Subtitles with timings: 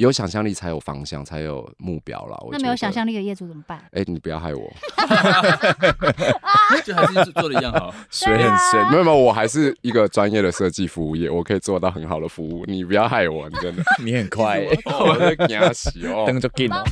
[0.00, 2.38] 有想象力才有方向，才有目标了。
[2.52, 3.78] 那没有想象力的业主怎么办？
[3.92, 4.72] 哎、欸，你不要害我，
[6.82, 8.90] 就还是做的一样好， 水很深。
[8.90, 12.64] 没有没有，我还是一个专业的设计服务业，我可以做到很好的服务。
[12.66, 16.82] 你不要害我，你真的， 你很快、欸，我在惊喜哦，灯就进了。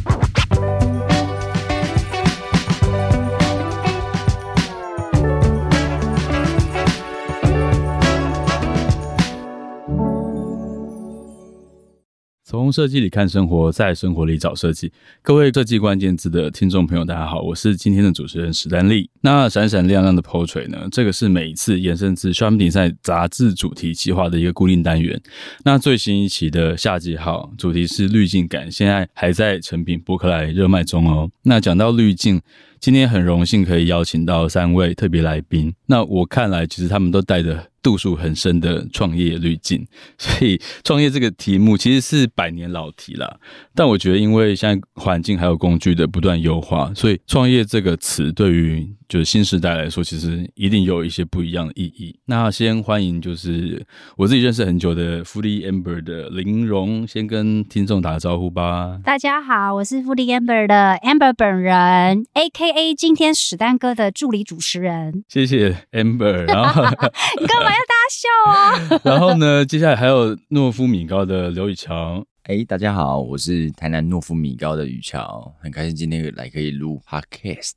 [12.51, 14.91] 从设计里看生活，在生活里找设计。
[15.21, 19.11] 各位设计关键字的听众朋友，大家好，我是今天的主持人史丹利。
[19.21, 20.89] 那闪闪亮亮的 Portrait 呢？
[20.91, 25.21] 这个是每一次延伸自 Shopping Design 杂志主题企划的一个固定单元。
[25.63, 31.31] 那最新一期的夏季号主题是滤镜感，现在还在成品博客来热卖中哦。
[31.43, 32.41] 那讲到滤镜。
[32.81, 35.75] 今天很荣幸可以邀请到三位特别来宾。
[35.87, 39.87] 那我看来，其实他们都带着度数很深的创业滤镜，
[40.19, 43.41] 所以创业这个题目其实是百年老题啦。
[43.75, 52.15] 但我觉得，因为现在环境还有工具的不断优化，所以创业这个词对于就是新时代来说，其实一定有一些不一样的意义。
[52.27, 59.01] 那先欢迎就是我自己认识很久的 Foodie Amber 的林蓉，先跟听众打个招呼吧。
[59.03, 65.25] 大家好，我是 Foodie Amber 的 Amber 本人，AKA 今天史丹哥的助理主持人。
[65.27, 66.47] 谢谢 Amber。
[66.47, 66.83] 然后
[67.41, 69.01] 你干嘛要大笑啊？
[69.05, 72.25] 然后呢，接下来还有诺夫米高的刘宇乔。
[72.49, 77.75] 哎，大家好，我是台南诺夫米高的宇乔，很开心今天来可以录 Podcast。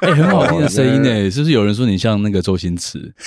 [0.00, 3.14] 哎，很好听的声音呢，是不是有人说你像那个周星驰？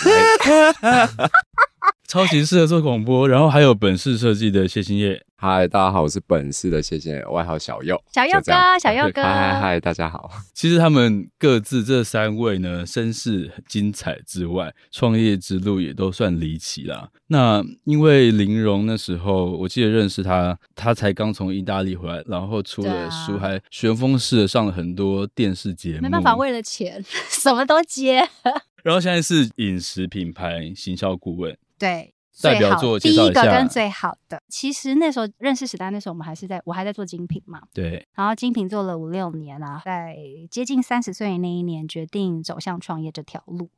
[2.10, 5.24] 超级适合做广播，然后还有本市设计的谢欣叶。
[5.36, 8.02] 嗨，大家好，我是本市的谢欣叶，外号小右。
[8.12, 9.22] 小右哥，小右哥。
[9.22, 10.28] 嗨嗨嗨，大家好。
[10.52, 17.08] 其实他们各自这三位呢，身世很精彩之外，创业之路也都算离奇啦。
[17.28, 26.02] 那因为林蓉那时候，我记得认识他，他才刚从意大利回来，然后出了书，啊、还旋风式的上了很多电视节目。
[26.02, 28.28] 没办法，为了钱， 什么都接。
[28.82, 31.56] 然后现在是饮食品牌行销顾问。
[31.80, 33.24] 对，代表作介绍一下。
[33.24, 37.62] 第一个跟最好的，其实那时候认识史丹，那时候我们还是在我还在做精品嘛。
[37.74, 38.08] 对。
[38.16, 40.16] 然后精品做了五六年啊，在
[40.50, 43.70] 接近三十岁那一年，决定走向创业这条路。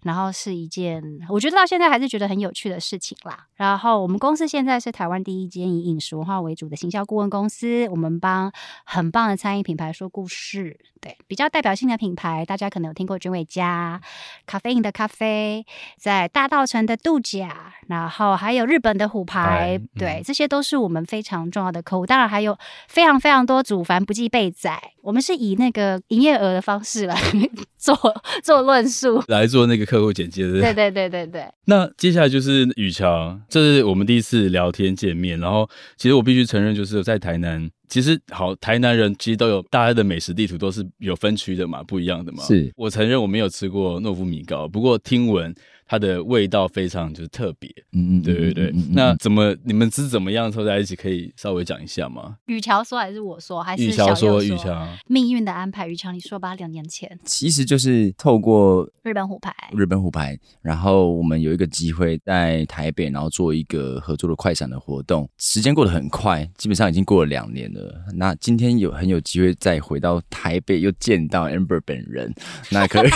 [0.00, 3.46] 然后是一件我觉得到现在还是觉得很有趣的事情啦。
[3.56, 8.50] 然后我们公司现在是台湾第一间以饮食文化为主的行销顾问公司，我们帮
[8.86, 10.80] 很棒的餐饮品牌说故事。
[10.98, 14.00] 对，比较代表性的品牌，大家可能有听过君伟家、
[14.46, 15.66] 咖啡因的咖啡，
[15.98, 22.06] 在大稻城的度假，然后还有日本的虎牌，嗯、对，这些都是我们非常重要的客户。
[22.06, 22.56] 当然还有
[22.88, 27.20] 非常非常多祖凡不计备载，我们是以那个营业额的方式来
[27.76, 27.94] 做
[28.42, 29.50] 做论述来。
[29.50, 31.44] 做那个客户简介的，对对对对对。
[31.66, 35.40] 那接下来就是宇乔，这是我们第一次聊天见面。
[35.40, 42.44] 然后，其实我必须承认，就是在台南，其实好，台南人其实都有大家的美食地图都是有分区的嘛，不一样的嘛。
[42.44, 45.52] 是我承认我没有吃过诺夫米糕，不过听闻。
[45.90, 48.66] 它的味道非常就是特别，嗯嗯，对对对。
[48.66, 50.94] 嗯嗯嗯、那怎么你们是怎么样凑在一起？
[50.94, 52.36] 可以稍微讲一下吗？
[52.46, 53.60] 雨乔说还是我说？
[53.60, 54.40] 还是宇乔说？
[54.40, 56.54] 雨乔命运的安排，雨乔你说吧。
[56.54, 65.28] 两年前，其实就是透过日本虎牌，日本虎牌，然后我们有一个机会在台北，然后做一个合作的快闪的活动。
[65.38, 67.92] 时间过得很快，基本上已经过了两年了。
[68.14, 72.32] 那今天有很有机会再回到台北，又见到 Amber 本人，
[72.70, 73.10] 那可以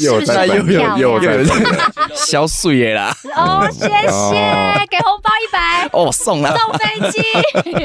[0.00, 2.07] 又在又有又在。
[2.14, 3.14] 小水耶啦！
[3.36, 7.20] 哦，谢谢，给红包一百哦，送了，送飞机。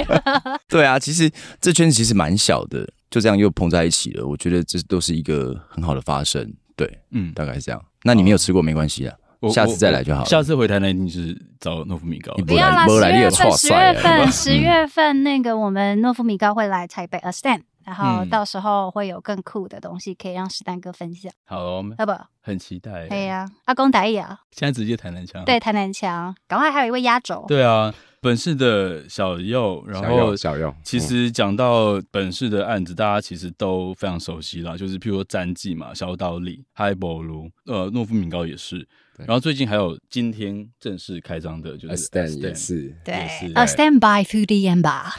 [0.67, 4.25] 对啊，其实这圈子其实蛮小的，就这样又碰在一起了。
[4.25, 6.53] 我觉得这都是一个很好的发生。
[6.75, 7.81] 对，嗯，大概是这样。
[8.03, 9.15] 那你没有吃过没关系啊，
[9.51, 10.25] 下次再来就好。
[10.25, 12.33] 下次回台南一定是找诺夫米高。
[12.47, 17.61] 不要啦，十月份，十月份，十月份那个我们诺夫米高会来台北，A Stand。
[17.85, 21.31] 然后到时候会有更酷的东西可以让史丹哥分享。
[21.45, 22.11] 好，要不
[22.41, 23.07] 很期待。
[23.07, 24.39] 可以啊，阿公打野啊。
[24.51, 25.43] 现在直接弹南墙。
[25.45, 26.35] 对，弹南墙。
[26.47, 27.45] 赶快还有一位压轴。
[27.47, 30.73] 对啊，本市的小右，然后小右。
[30.81, 38.87] 其实讲到本市的案子，大家其实都非常熟悉啦，就是譬如说战记嘛，小岛里、海波卢，呃，诺夫米高也是。
[39.15, 45.13] 然后最近还有今天正式开张的，就是 Stand 也是，对，A Stand by Foodie Amber。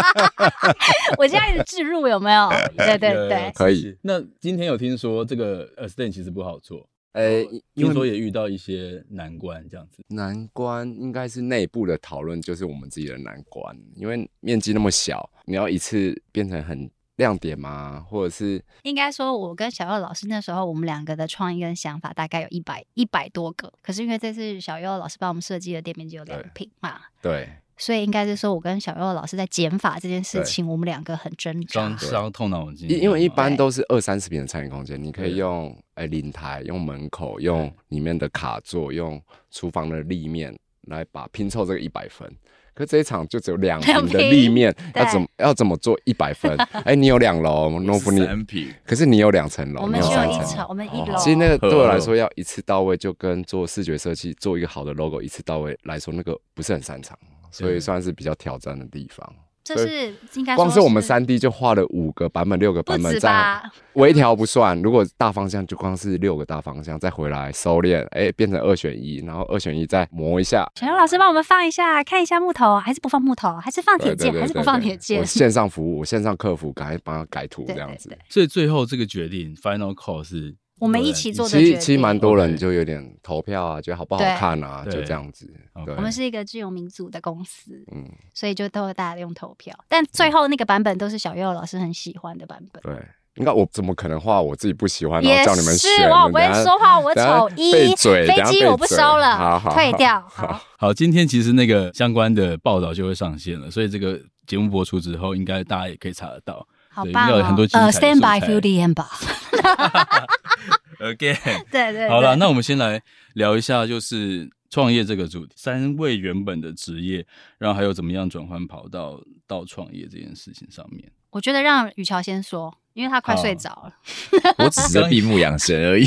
[1.18, 2.48] 我现在的置入有没有？
[2.78, 3.94] 对对对，可以。
[4.00, 10.02] 那今天有听说这个 A Stand 其实不好做，哎，听说也遇到一些难关，这样子。
[10.08, 16.90] 难关应该是内部的讨论，就是我们自己的难关，因为面积那么小，你要一次变成很。
[17.16, 18.02] 亮点吗？
[18.08, 23.70] 或者是应该说，我跟小佑老师那时候，我们两个的创意跟想法大概有一百一百多个。
[23.82, 27.46] 可是因为这次小佑老师帮我们设计的店面只有两平嘛，对，
[27.80, 32.90] 所以应该是说我跟小优老师在减法这件事情，我们两个很挣扎，伤伤痛脑筋。
[32.90, 42.30] 因因为一般都是二三十平的餐饮空间，你可以用哎领台，用门口，用里面的卡座，用厨房的立面来把拼凑这个一百分。
[42.72, 46.56] 可这一场就只有两平的立面，要怎么要怎么做一百分？
[46.84, 50.86] 哎，你有两楼，诺夫你三坪，可是你有两层楼，我们只有一层，我们。
[50.86, 51.16] 一楼。
[51.18, 57.18] 其实那个对我来说要一次到位，就跟做视觉设计做一个好的 logo 一次到位来说，那个不是很擅长，
[57.50, 59.34] 所以算是比较挑战的地方。
[59.62, 63.62] 这是应该光是我们三 D 就画了五个版本、六个版本，在
[63.92, 64.80] 微调不算。
[64.80, 70.66] 如果大方向就光是六个大方向，再回来收敛，哎，变成二选一，然后二选一再磨一下。
[70.74, 75.20] 小刘老师帮我们放一下，看一下木头还是不放木头，还是放铁剑，还是不放铁剑？
[75.20, 78.10] 我线上服务，我线上客服，赶快帮他改图这样子。
[78.28, 80.56] 所以最后这个决定，final call 是。
[80.80, 85.46] 我们一起做的，其实其实蛮多人就有点投票啊，觉得好不好看啊，就这样子。
[85.84, 88.04] 对，我们是一个具有民主的公司，嗯，
[88.34, 92.82] 所以就都有大家用投票，但最后那个版本都是小佑老师很喜欢的版本。
[92.82, 95.90] 对，应该我怎么可能画我自己不喜欢，然后叫你们选？
[95.96, 100.20] 是，我不会说话，我丑一飞机我不收了，退掉。
[100.28, 106.66] 好，好，今天其实那个相关的报道就会上线了，所以这个节目播出之后，应该大家也可以查得到。
[106.92, 107.56] 好棒哦！
[107.72, 109.08] 呃，Stand by, feel the end 吧。
[110.98, 113.00] Again， 对对，好了，那我们先来
[113.34, 115.54] 聊一下，就是创业这个主题。
[115.56, 117.24] 三位原本的职业，
[117.58, 121.10] 然后还有怎么样转换跑道到创业这件事情上面。
[121.30, 123.94] 我觉得让雨乔先说，因为他快睡着了。
[124.58, 126.06] 我只是闭目养神而已。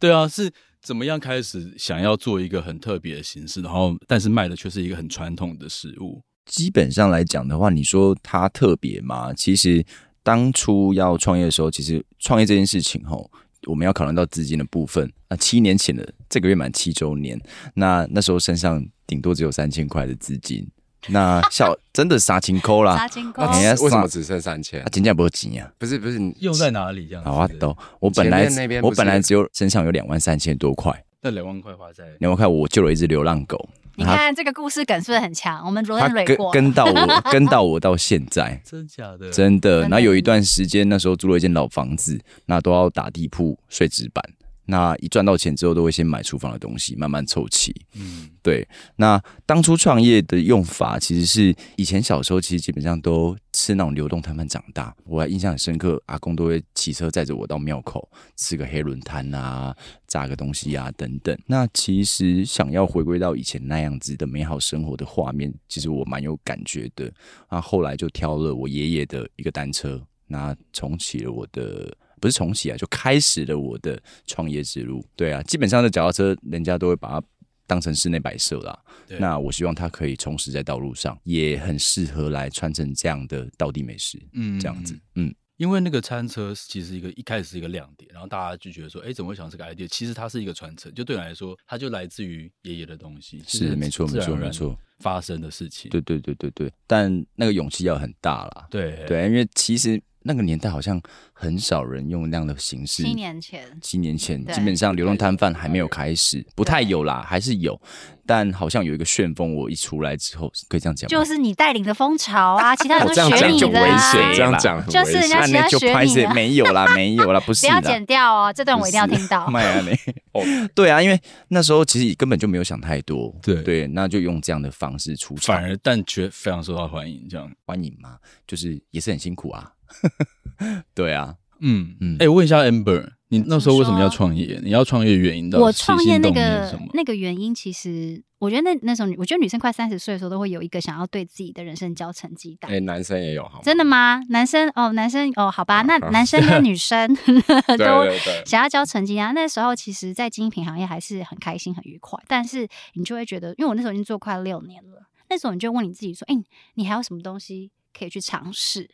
[0.00, 0.50] 对啊，是
[0.80, 6.22] 怎么样开始想要做一个很特别的形式，然后但是卖的却是一个很传统的食物。
[6.46, 9.34] 基本上来讲的话，你说它特别吗？
[9.34, 9.84] 其实
[10.22, 13.30] 当初要创业的时候，其实创业这件事情吼，
[13.66, 15.12] 我们要考虑到资金的部分。
[15.28, 17.38] 那七年前的这个月满七周年，
[17.74, 20.66] 那那时候身上顶多只有三千块的资金。
[21.08, 23.42] 那小真的杀青抠啦，杀青抠。
[23.42, 24.82] 为什么只剩三千？
[24.82, 25.70] 他金价不急啊？
[25.78, 27.22] 不是不是，你用在哪里这样？
[27.24, 28.48] 好啊，都我本来
[28.82, 31.04] 我本来只有身上有两万三千多块。
[31.20, 33.68] 那两万块花在两万块，我救了一只流浪狗。
[33.96, 35.64] 你看这个故事梗是不是很强？
[35.64, 39.30] 我们罗恩瑞过跟跟到我， 跟到我到现在， 真假的？
[39.30, 39.80] 真的。
[39.82, 44.22] 然后有一段时间，那时候租了一间老房子，那都要打地铺、睡纸板。
[44.66, 47.74] 那一赚到钱之后，都会先买厨房的东西，慢慢凑齐。
[47.94, 48.66] 嗯，对。
[48.96, 54.94] 那当初创业的用法，其实是以前小时候其实基本上都吃那种流动摊贩长大。
[55.04, 59.74] 我还印象很深刻，阿公都会骑车载着我到庙口吃个黑轮摊啊，
[60.08, 61.38] 炸个东西啊等等。
[61.46, 67.10] 那其实想要回归到以前那样子的美好生活的画面，其实我蛮有感觉的。
[67.48, 71.96] 那后来就挑了我爷爷的一个单车，那重启了我的。
[72.20, 75.04] 不是重启啊，就开始了我的创业之路。
[75.14, 77.26] 对啊，基本上的脚踏车，人家都会把它
[77.66, 78.78] 当成室内摆设啦。
[79.06, 84.18] 对那我希望它可以充实在道路上，也很适合来传承这样的道地美食。
[84.32, 89.86] 嗯，这样子，嗯，因为那个餐车其实一个一开始是一个亮点，然后大家就觉得说，哎，怎么会想这个 idea？
[89.88, 93.42] 其实它是一个传承，就对你来说，它就来自于爷爷的东西。
[93.46, 95.90] 是没错，没错，没错，发生的事情。
[95.90, 98.66] 对对对对对，但那个勇气要很大啦。
[98.70, 100.00] 对对，因为其实。
[100.26, 101.00] 那个年代好像
[101.32, 103.04] 很少人用那样的形式。
[103.04, 107.80] 七年前，七年前基本上流动摊贩还没有开始，不太有啦，还是有，
[108.26, 113.68] 但好像有一个旋风，我一出来之后，可以这样讲，就是你带领的风潮啊，其他人都 学你的。
[113.68, 116.34] 这样讲危险，这样讲就是人家其他学你的。
[116.34, 117.66] 没有啦，没有啦，不是。
[117.66, 119.46] 不要剪掉哦，这段我一定要听到。
[120.32, 120.42] 哦，
[120.74, 121.18] 对啊，因为
[121.48, 129.72] 那时候其实根本就没有想太多，对对，那就用这样的方式出场，反而但却非常受到欢迎，这样欢迎嘛，就是也是很辛苦啊。
[130.94, 134.60] 对啊，嗯嗯，哎、问一下 Amber，你那时候为什么要创业？
[134.62, 135.58] 你要创业原因的？
[135.60, 142.70] 我创业那个那个原因，其实我觉得那那时候，我觉得女生快三十岁的时候，都会有一个想要对自己的人生交成绩单。
[142.70, 143.60] 哎、欸，男生也有好吗？
[143.62, 144.22] 真的吗？
[144.28, 147.08] 男生哦，男生哦，好吧，那 男生跟女生
[147.78, 148.06] 都
[148.44, 149.34] 想要交成绩单。
[149.34, 157.70] 那时候其实，在精品行业还是很开心、很愉快，但是你就会觉得，因为我那时候已经做快六年了，那时候你就问你自己说，哎、欸，你还有什么东西？
[157.96, 158.90] 可以去尝试，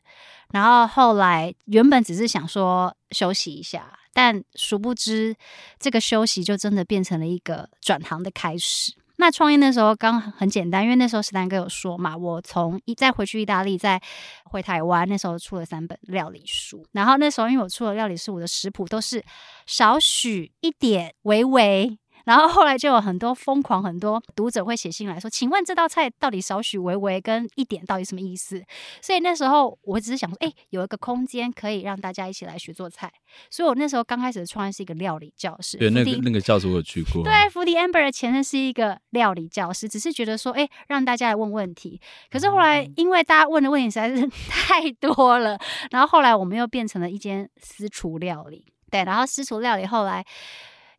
[0.52, 5.34] 然后后来原本只是想说休息一下，但殊不知
[5.78, 8.94] 这个休息就真的变成了一个转行的开始。
[9.16, 14.00] 那创业那时候刚很简单，因为那时候史丹哥有说嘛，我从一再回去意大利，再
[14.44, 16.84] 回台湾，那时候出了三本料理书。
[16.92, 19.24] 然后那时候因为我出了料理书，我的食谱都是
[19.66, 21.98] 少许一点微微。
[22.24, 28.62] 然后后来就有很多疯狂，很多读者会写信来说：“请问这道菜到底少许微微跟一点到底什么意思？”
[29.02, 33.12] 所以那时候我只是想说：“哎，有一个空间可以让大家一起来学做菜。”
[33.50, 35.78] 所以我那时候刚开始的创业是一个料理教室。
[35.78, 37.24] 对，那个那个教室我有去过。
[37.24, 42.00] 对，Foodie Amber 的前身是一个料理教室，只是觉得说：“哎，让大家来问问题。”
[42.30, 45.58] 可是后来因为大家问的问题实在是 太多了，
[45.90, 48.66] 然后后来我们又变成了一间私厨料理。
[48.90, 50.24] 对，然后私厨料理后来。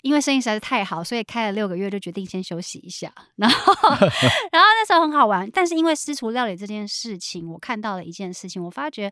[0.04, 3.12] 因为生意实在是太好，所以开了六个月就决定先休息一下。
[3.38, 3.74] 然后，
[4.52, 5.50] 然后那时候很好玩。
[5.52, 9.10] 但是因为私厨料理这件事情，我看到了一件事情，我发觉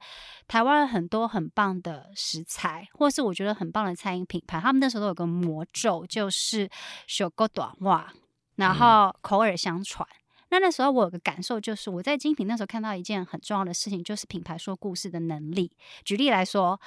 [0.48, 6.70] 台湾很多很棒的食材，或是我觉得很棒的餐饮品牌，他们那时候都有个魔咒，就是
[7.08, 8.12] 小狗短袜，
[8.58, 10.06] 然后口耳相传。
[10.08, 10.21] 嗯
[10.52, 15.72] 那那时候我有个感受，就是我在精品那时候看到一件很重要的事情，就是品牌说故事的能力。
[16.04, 16.80] 举例来说，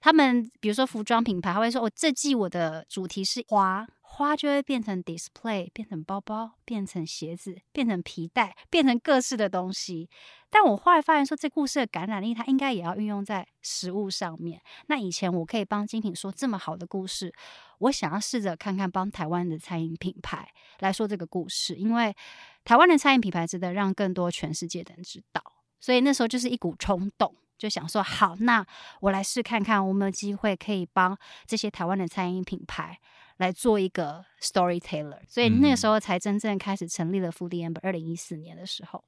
[0.00, 10.10] 他们比如说服装品牌，他会说：“我这季我的主题是花。”花就会变成 display，变成包包，变成鞋子，变成皮带，变成各式的东西。
[10.50, 14.60] 但我后来发现说，这故事的感染力，它应该也要运用在食物上面。
[14.88, 17.32] 那以前我可以帮精品说这么好的故事，
[17.78, 20.48] 我想要试着看看帮台湾的餐饮品牌
[20.80, 22.14] 来说这个故事，因为
[22.64, 25.40] 台湾的餐饮品牌值得让更多全世界的人知道。
[25.78, 28.66] 所以那时候就是一股冲动，就想说好，那
[29.00, 32.98] 我来试看看，我们有机会可以帮这些台湾的餐饮品牌。
[33.40, 37.80] 来做一个 storyteller，所以那个时候才真正开始成立了 Foodie Amber。
[37.82, 39.02] 二零一四年的时候，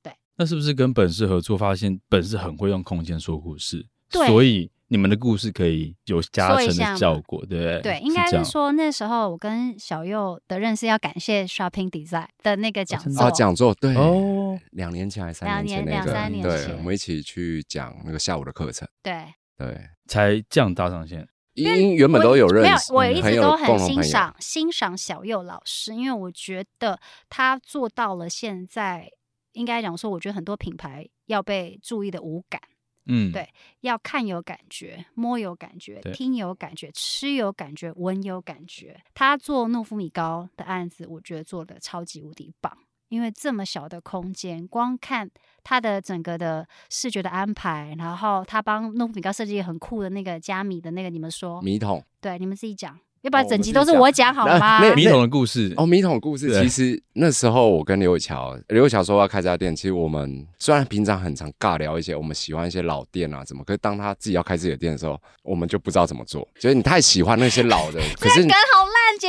[0.00, 7.80] 对，那是不是跟本市合作，发现本市很会用空间说故事，对，所以你们的故事可以有加成的效果，对不对？
[7.82, 19.24] 对，应该是说那时候我跟小右的认识，要感谢 Shopping Design 的那个讲座，啊，讲座，对，哦，两年前还是三年前，那个，两三年前，对，我们一起去讲那个下午的课程，对，
[19.58, 19.76] 对，
[20.06, 21.26] 才这样搭上线。
[21.54, 29.10] 因为原本都有认识，没有，我一直都很欣赏欣赏小佑老师，因为我觉得他做到了现在，
[29.52, 32.60] 应该讲说，我觉得很多品牌要被注意的五感，
[33.06, 33.48] 嗯，对，
[33.80, 39.00] 要看有感觉，摸有感觉，听有感觉，吃有感觉，闻有感觉。
[39.14, 42.76] 他做诺夫米糕的案子，我觉得做的超级无敌棒。
[43.08, 45.30] 因为这么小的空间，光看
[45.62, 54.80] 它的整个的视觉的安排，然后他帮诺夫米高设计很酷的那个加米的那个，你们说米桶，对，你们自己讲，要不然整集都是我讲好吗？
[54.80, 68.46] 那、米桶的故事哦，米桶的故事，其实那时候我跟刘乔，刘乔说要开这家店，其实我们虽然平常很常尬聊一些，我们喜欢一些老店啊，怎么，可是当他自己要开自己的店的时候，我们就不知道怎么做，觉得你太喜欢那些老的， 可是。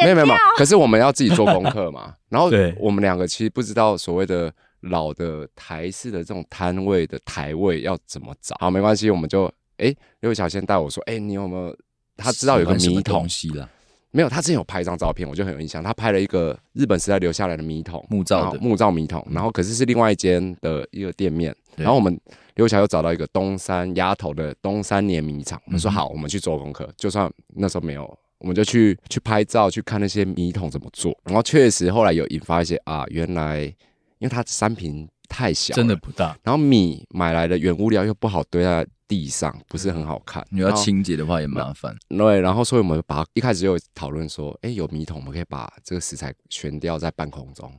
[0.02, 2.14] 没有没有，可是我们要自己做功课嘛。
[2.28, 2.50] 然后
[2.80, 8.58] 我们两个其实不知道所谓的老的台式的这种摊位的台位要怎么找。
[8.60, 11.74] 好，没关系，我们就哎，刘小先带我说，哎，你有没有？
[12.18, 13.28] 他知道有个米桶，
[14.16, 15.84] 没有，他之前有拍一张照片，我就很有印象。
[15.84, 19.28] 他拍了一个日本时代留下来的米桶，木造的木造米桶。
[19.30, 21.54] 然后可是是另外一间的一个店面。
[21.76, 22.18] 然后我们
[22.54, 25.62] 刘小又找到一个东山鸭头的东山碾米厂。
[25.66, 28.18] 我们说好，我们去做功课，就算那时候没有。
[28.38, 33.64] 我们就去去拍照，去看那些米桶怎么做，然后确实后来有引发一些啊，原来
[34.20, 41.96] 因为它三瓶太小，真的不大，然后米买来的原物料又不好堆在地上，不是很好看，你要清洁的话也麻烦。
[42.10, 47.72] 对，然后所以我们把一开始就讨论说，哎，有米桶，我们可以把这个食材悬吊在半空中，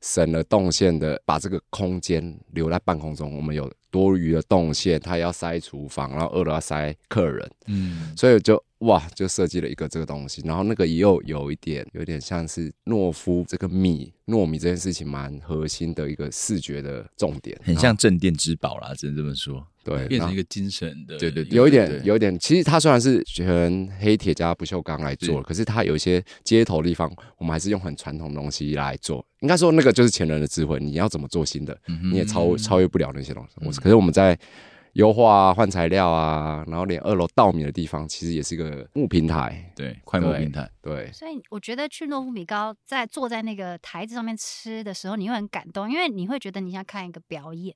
[0.00, 8.62] 省了动线的，把这个空间留在半空中，我们有多余的动线，它要塞厨房，然后二楼要塞客人，嗯，所以就。
[8.78, 19.66] 哇，就设计了一个这个东西，然后那个又有一点，有点像是诺夫这个米糯米这件事情蛮核心的一个视觉的重点，很像镇店之宝啦，只能这么说。
[19.84, 22.36] 对，变成一个精神的，对对，对，有一点，有一点。
[22.38, 29.24] 其实它虽然是全黑铁加不锈钢来做，可是它有一些接头的地方，我们还是用很传统的东西来做。
[29.40, 31.78] 应该说，那个就是前人的智慧，你要怎么做新的，
[32.10, 33.50] 你也超超越不了那些东西。
[33.64, 34.38] 我可是我们在。
[34.94, 41.10] 优化啊，换材料啊，然后连二楼稻米的地方，其实也是一个木平台，对，快木平台，对。
[41.12, 47.74] 所以我觉得去诺夫米糕在坐在那个台子上面吃的时候，你会很感动，因为你会觉得你像看一个表演，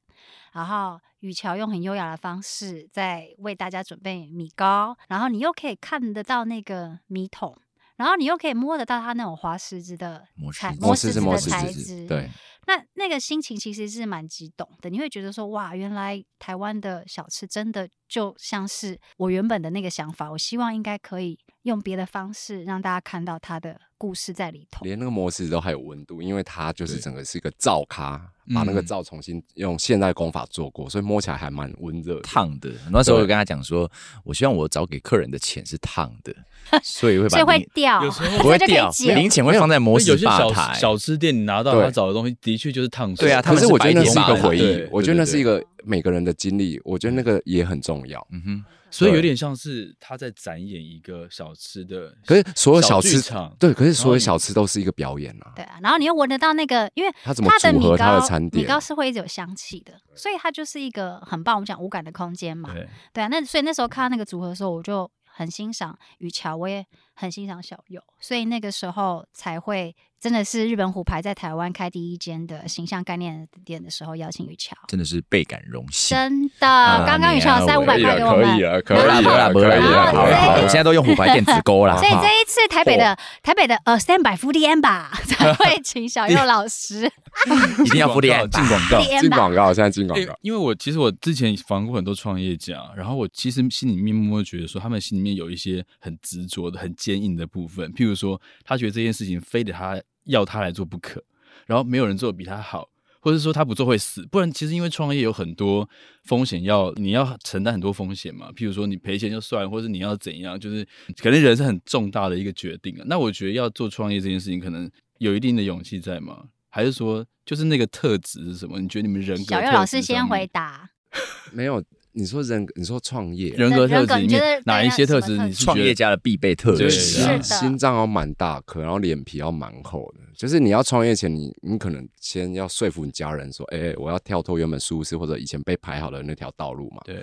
[0.53, 7.57] 然后雨乔用很优雅的方式在为大家准备米糕，然后你又可以看得到那个米桶，
[7.99, 12.31] 然后你又可以摸得到它那种滑石子的材，磨石子的材质，对。
[12.67, 20.31] 那那个心情其实是蛮激动的，你会觉得说哇，原来台湾的小吃真的就像是我原本的那个想法。
[20.31, 24.85] 我希望应该可以用别的方式让大家看到他的故事在里头。
[24.85, 28.21] 连那个模式都还有温度，因为它就是整个是一个灶咖，
[28.55, 32.71] 把那个灶重新用现代工法做过，所以摸起来还蛮温热、烫的。
[32.91, 33.91] 那时候我跟他讲说，
[34.25, 36.33] 我希望我找给客人的钱是烫的，
[36.83, 40.73] 所以会把所以会掉，有时候不会掉，零钱会放在摩斯吧台。
[40.75, 43.13] 小吃店你拿到他找的东西，的确就是烫。
[43.17, 48.27] 对啊，可是我觉得那是一个回忆，我觉得那是一个每个人的经历，我觉得那个也很重要。
[48.31, 48.65] 嗯哼。
[48.91, 55.53] 所以有点像是他在展演一个小吃的，可是所有小吃场对，可是所有小吃都是一个表演啊。
[55.55, 61.57] 对啊，然后你又闻得到那个，因为它怎么组合它的餐点，米糕是会一直有香气的，所以它就是一个很棒。
[61.57, 63.29] 我们讲无感的空间嘛，对对啊。
[63.29, 66.83] 那所以那时候看到那个组合的时候，我就很欣赏雨乔，我也
[67.19, 69.95] 很欣赏小佑，所以那个时候才会。
[70.21, 76.17] 真的是日本虎牌在台湾开第一间的形象概念店的时候邀请雨乔，真的是倍感荣幸。
[76.17, 80.13] 真的，刚刚雨乔塞五百块给我们，可以了，可以了，可以了。
[80.13, 81.97] 好了，我现在都用虎牌电子钩了。
[81.99, 87.09] 所以这一次台北的台北的呃 Stand by FUDN 吧， 才 会请小佑老师，
[87.87, 90.37] 一定要 FUDN 进广告，进广告，现在进广告。
[90.43, 100.01] 因为我其实我之前访过很多创业家，然后我其实心里面默默觉得说，他们心里面有一些很执着的、很坚硬的部分，譬如说，他觉得这件事情非得他。
[100.29, 101.25] 要他来做不可，
[101.65, 104.27] 然后没有人做的比他好，或者说他不做会死。
[104.27, 105.89] 不然，其实因为创业有很多
[106.25, 108.53] 风险，要你要承担很多风险嘛。
[108.55, 110.87] 譬如说你赔钱就算，或者你要怎样，就是
[111.17, 113.05] 可能人是很重大的一个决定啊。
[113.07, 116.49] 那我觉得要做创业这件事情，可能有一定的勇气在吗？
[116.69, 118.79] 还是说，就是那个特质是什么？
[118.79, 119.45] 你觉得你们人格？
[119.45, 120.91] 小月老师先回答。
[121.55, 121.83] 没有。
[122.19, 125.39] 你说人，你说创业人格特质里面哪一些特质？
[125.39, 126.91] 你是创业家的必备特质？
[126.91, 130.21] 是，心脏要蛮大颗，然后脸皮要蛮厚的。
[130.37, 137.01] 就是你要创业前，你你可能先要说服你家人说，哎、欸，我要跳脱原本舒适或者以前被排好的那条道路嘛。
[137.05, 137.15] 对。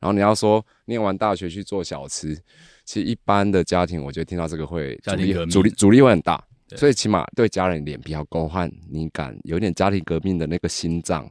[0.00, 2.34] 然后你要说念完大学去做小吃，
[2.86, 6.42] 其实一般的家庭，我觉得听到这个会阻力阻力阻力会很大，
[6.74, 11.30] 所以起码对家人脸皮要够厚，你敢有点家庭革命的那个心脏。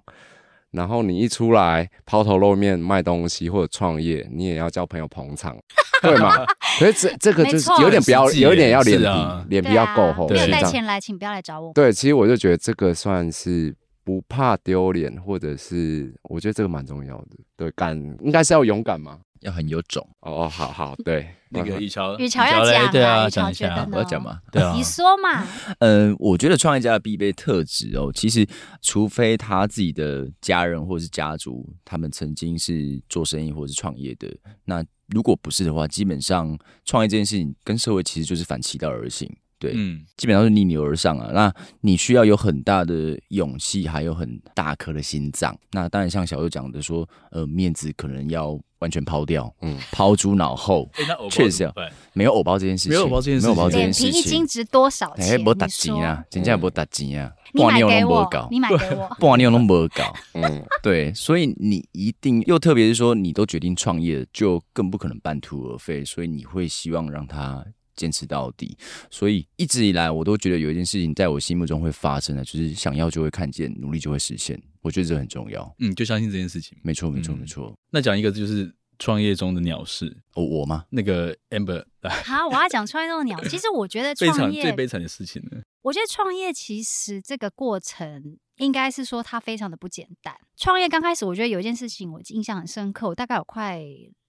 [0.72, 5.58] 然后你一出来抛头露面卖东西或者创业，你也要叫朋友捧场，
[6.02, 6.46] 对吗？
[6.80, 10.28] 可是这这个就是有点不要，有点要脸皮，啊、脸皮要够厚。
[10.30, 11.72] 没有带钱来，请不要来找我。
[11.74, 17.38] 对，其实我就觉得这个算是不怕丢脸，或者是我觉得这个蛮重要的。
[17.56, 19.20] 对，敢应该是要勇敢嘛。
[19.42, 20.08] 要很有种。
[20.22, 25.46] 哦哦，好好对， 那个雨乔，雨乔要讲，对啊，讲一下，我要讲嘛，对啊，你说嘛，
[25.80, 28.48] 嗯， 我觉得创业家的必备特质哦，其实
[28.82, 34.28] 除非他自己的家人或者是家族，他们曾经是做生意或者是创业的，
[34.66, 39.30] 那如果不是的话，基本上创业这件事情跟社会其实就是反其道而行。
[39.60, 41.32] 对，嗯，基本上是逆流而上啊。
[41.34, 45.58] 那你需要有很大的勇气，还有很大颗的心脏。
[45.72, 50.90] 那当然，像小优讲的说，呃，面子可能要完全抛掉，嗯，抛诸脑后。
[51.30, 51.74] 确实要，
[52.14, 55.32] 没有偶包这件事情，没有偶包这件事情，脸皮一斤值多少钱？
[55.32, 57.32] 哎，不打钱啊，真正不打钱啊。
[57.54, 60.14] 你买给我，你买给我，不然你有那么搞。
[60.34, 66.04] 嗯，对，所以你一定又特别是说，你都决定创业，就更不可能半途而废。
[66.04, 67.66] 所以你会希望让他。
[67.98, 68.78] 坚持到底，
[69.10, 74.56] 所以一直以来我都觉得有一件事情在我心目中会发生的，就是想要就会看见，努力就会实现。
[74.88, 75.76] 我觉得这很重要。
[75.80, 76.78] 嗯，就相信这件事情。
[76.82, 77.74] 没错，没错，没错。
[77.92, 80.18] 那讲一个就是创业中的鸟事。
[80.34, 80.86] 哦，我吗？
[80.92, 81.86] 那个 Amber。
[82.24, 83.38] 好，我要讲创业中的鸟。
[83.50, 85.62] 其实我觉得创业最悲惨的事情呢。
[85.82, 90.34] 我觉得创业其实这个过程应该是说它非常的不简单。
[90.56, 93.82] 创业刚开始，我觉得有一件事情我印象很深刻，我大概有快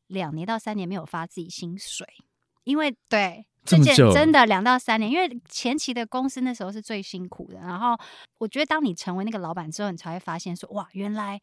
[0.08, 2.04] 两年到三年没有发自己薪水，
[2.64, 3.46] 因为对。
[3.68, 7.58] 这件真的两到三年，因为前期的公司那时候是最辛苦的。
[7.60, 7.98] 然后
[8.38, 11.40] 我觉得，当你成为那个老板之后，你才会发现说，哇，原来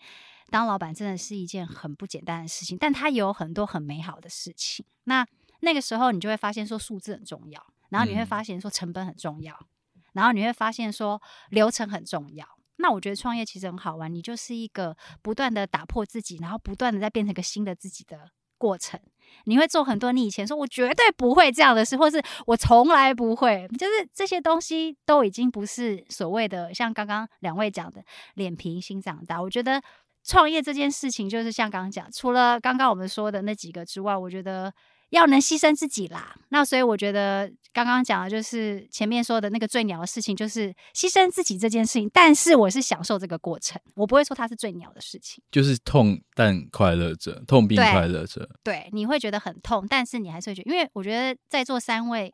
[0.49, 4.85] 当老板真的是一件很不简单的事情，但它也有很多很美好的事情。
[5.05, 5.25] 那
[5.61, 9.57] 那个时候，你就会发现说，数字很重要，然后你会发现说，成本很重要，
[10.13, 12.47] 然后你会发现说，流程很重要。
[12.77, 18.99] 那我觉得创业其实很好玩，你就是一个不断的打破自己，然后不断的在变成一个新的自己的过程。
[19.43, 29.41] 你会做很多你以前说我绝对不会这样的事，或是我从来不会，就是这些东西都已经不是所谓的像刚刚两位讲的脸皮心长大。
[29.41, 29.81] 我觉得
[30.23, 34.73] 创业这件事情就是像刚刚讲，除了刚刚我们说的那几个之外，我觉得。
[35.09, 42.09] 要能牺牲自己啦，那所以我觉得刚刚讲的就是前面说的那个最鸟的事情，就是牺牲自己这件事情。
[42.11, 45.43] 但是我是享受这个过程，我不会说它是最鸟的事情。
[45.51, 48.49] 就是痛但快乐着，痛并快乐着。
[48.63, 52.33] 对，你会觉得很痛，但是你还是会觉得，因为我觉得在座三位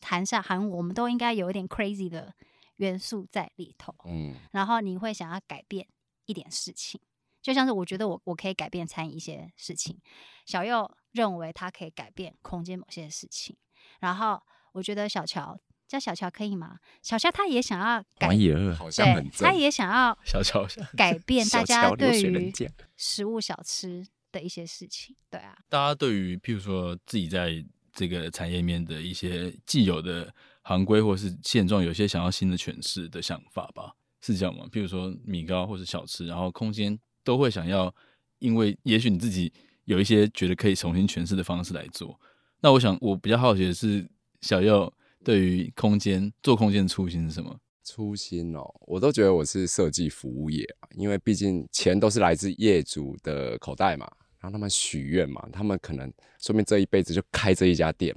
[0.00, 2.32] 谈下韩，我们都应该有一点 crazy 的
[2.76, 3.94] 元素在里头。
[4.06, 5.86] 嗯，然后你会想要改变
[6.26, 7.00] 一点事情，
[7.42, 9.98] 就像是我觉得我我可以改变参与一些事情，
[10.46, 10.90] 小佑。
[11.12, 13.56] 认为他可以改变空间某些事情，
[14.00, 16.78] 然后我觉得小乔叫小乔可以吗？
[17.02, 18.28] 小乔他也想要改，
[18.74, 22.52] 好像很对，他也想要小乔改变大家对于
[22.96, 25.14] 食物小吃的一些事情。
[25.30, 34.64] 对啊，大家对于譬如说自己在这个产业面的一些既有的行规或是现状，有些想要新的诠释的想法吧，是这样吗？
[34.72, 37.94] 譬如说米糕或是小吃，然后空间都会想要，
[38.38, 39.52] 因为也许你自己
[39.84, 42.18] 有一些觉得可以重新诠释的方式来做。
[42.60, 44.08] 那我想我比较好奇的是，
[44.40, 44.92] 小佑
[45.24, 47.56] 对于空间做空间的初心是什么？
[47.84, 50.64] 初心哦，我都觉得我是设计服务业，
[50.96, 54.10] 因为毕竟钱都是来自业主的口袋嘛。
[54.40, 58.12] 让他们许愿嘛，他们可能说明这一辈子就开这一家店，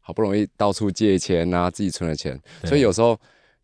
[0.00, 3.18] 好不容易到处借钱啊，自己存了钱，所以有时候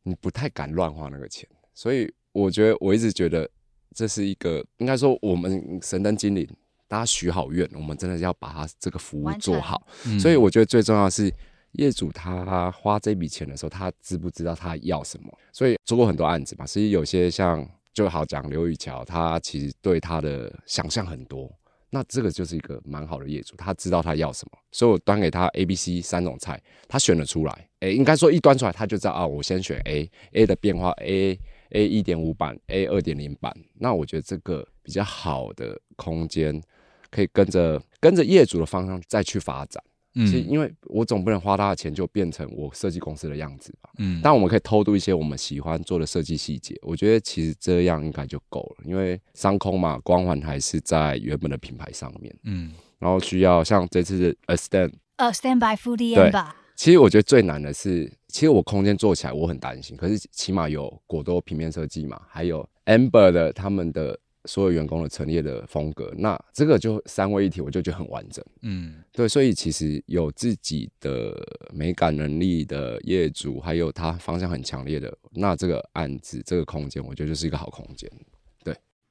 [0.04, 1.46] 你不太敢乱花那个钱。
[1.74, 3.46] 所以我觉得我一直觉得
[3.94, 6.48] 这是一个，应该说我们神灯精灵，
[6.88, 9.87] 大家许好愿，我们真的要把它这个服务做好。
[10.18, 11.33] 所以我觉得最重要的是
[11.72, 15.33] 业主他花这笔钱的时候，他知不知道他要什么？
[15.53, 21.48] 所以做过很多案子嘛，所以有些像就好讲刘宇桥，他其实对他的想象很多。
[21.90, 27.53] 那这个就是一个蛮好的业主，他知道他要什么，所以我端给他 A、B、C 三种菜，他选了出来。
[27.81, 31.38] 诶、欸，应该说一端出来，他就知道啊，我先选 A，A 的变化 A
[31.70, 33.55] A 一点五版，A 二点零版。
[33.74, 36.61] 那我觉得这个比较好的空间，
[37.10, 39.82] 可以跟着跟着业主的方向再去发展。
[40.14, 43.90] 嗯，其实因为我总不能花他的钱就变成我设计公司的样子吧。
[43.98, 46.74] 嗯，但我们可以偷渡一些我们喜欢做的设计细节。
[46.80, 52.34] 我觉得其实这样应该就够了，因为商空嘛，光环还是在原本的品牌上面。
[52.44, 56.56] 嗯，然后需要像这次的 A Stand，呃，Stand by Foodie 吧。
[56.74, 64.18] 其实我觉得最难的是，其实我空间做起来我很担心，可是起码有果多平面设计嘛，还有 Amber 的他们的。
[64.48, 68.42] 所有员工的陈列的风格，那这个就三位一体，我就觉得很完整。
[68.62, 71.37] 嗯，对，所以其实有自己的
[71.72, 78.11] 美感能力的业主，还有他方向很强烈的，那这个案子这个空间，我觉得就是一个好空间。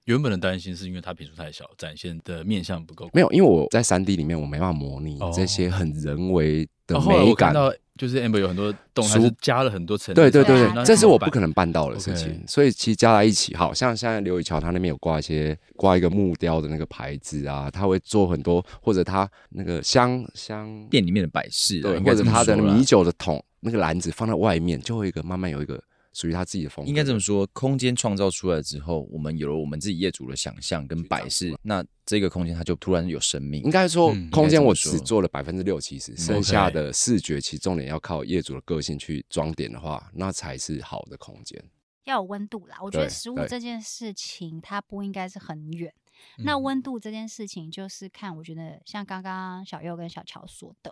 [0.07, 3.09] 对，原本的担心是因为它坪数太小，展现的面向不够。
[3.13, 7.53] 没有，因为我在三 D 里面我没办法模拟这些很人为的美感。
[7.53, 10.13] 哦就是 Amber 有很多洞，还是加了很多层。
[10.13, 12.43] 对对对对，这是我不可能办到的事情。
[12.45, 25.81] 所以其实加在一起，好像现在刘宇桥他那边有挂一些挂一个木雕的那个牌子啊，他会做很多，或者他那个香香店里面的摆饰，对，或者他的米酒的桶那个篮子放在外面，就会一个慢慢有一个。
[26.17, 27.45] 属于他自己的风格，应该这么说。
[27.53, 33.61] 空间创造出来之后，我们有了我们自己业主的想象跟摆饰，那这个空间它就突然有生命。
[33.61, 41.63] 应该说，空间我只做了百分之六七十，剩下的视觉其实重点要靠业主的个性去装点的话，那才是好的空间。
[42.05, 45.93] 要有温度啦，我觉得食物这件事情它不应该是很远。
[46.37, 50.91] 那温度这件事情就是看，我觉得像刚刚小右跟小乔说的。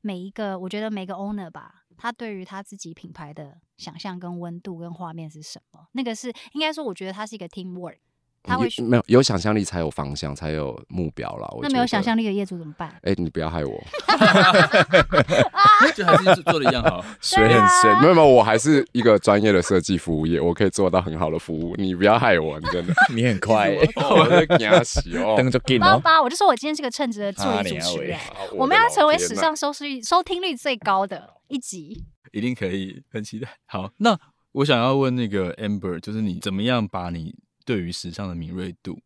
[0.00, 5.88] 每一个，我觉得每个 owner 吧，他对于他自己品牌的想象跟温度跟画面是什么？
[5.92, 7.98] 那个是应该说，我觉得他是一个 teamwork。
[8.42, 11.48] 他会没有有想象力才有方向，才有目标啦。
[11.60, 12.88] 那没有想象力的业主怎么办？
[13.02, 13.84] 哎、欸，你不要害我，
[15.94, 18.00] 就还是做的一样好， 水很深。
[18.00, 21.74] 没有没有，我还是一个专业的设计服务业，我可以做到很好的服务。
[21.76, 25.34] 你不要害我，你真的， 你很快、欸，我在惊喜哦。
[25.36, 28.18] 灯就给八八，我就说我今天是个称职的助理主持人，
[28.52, 33.48] 我们要成为史上收视率、收听率最高的一集，一定可以，很期待。
[33.66, 34.18] 好，那
[34.52, 37.34] 我想要问那个 Amber，就是你怎么样把你。
[37.68, 38.98] 对于时尚的敏锐度，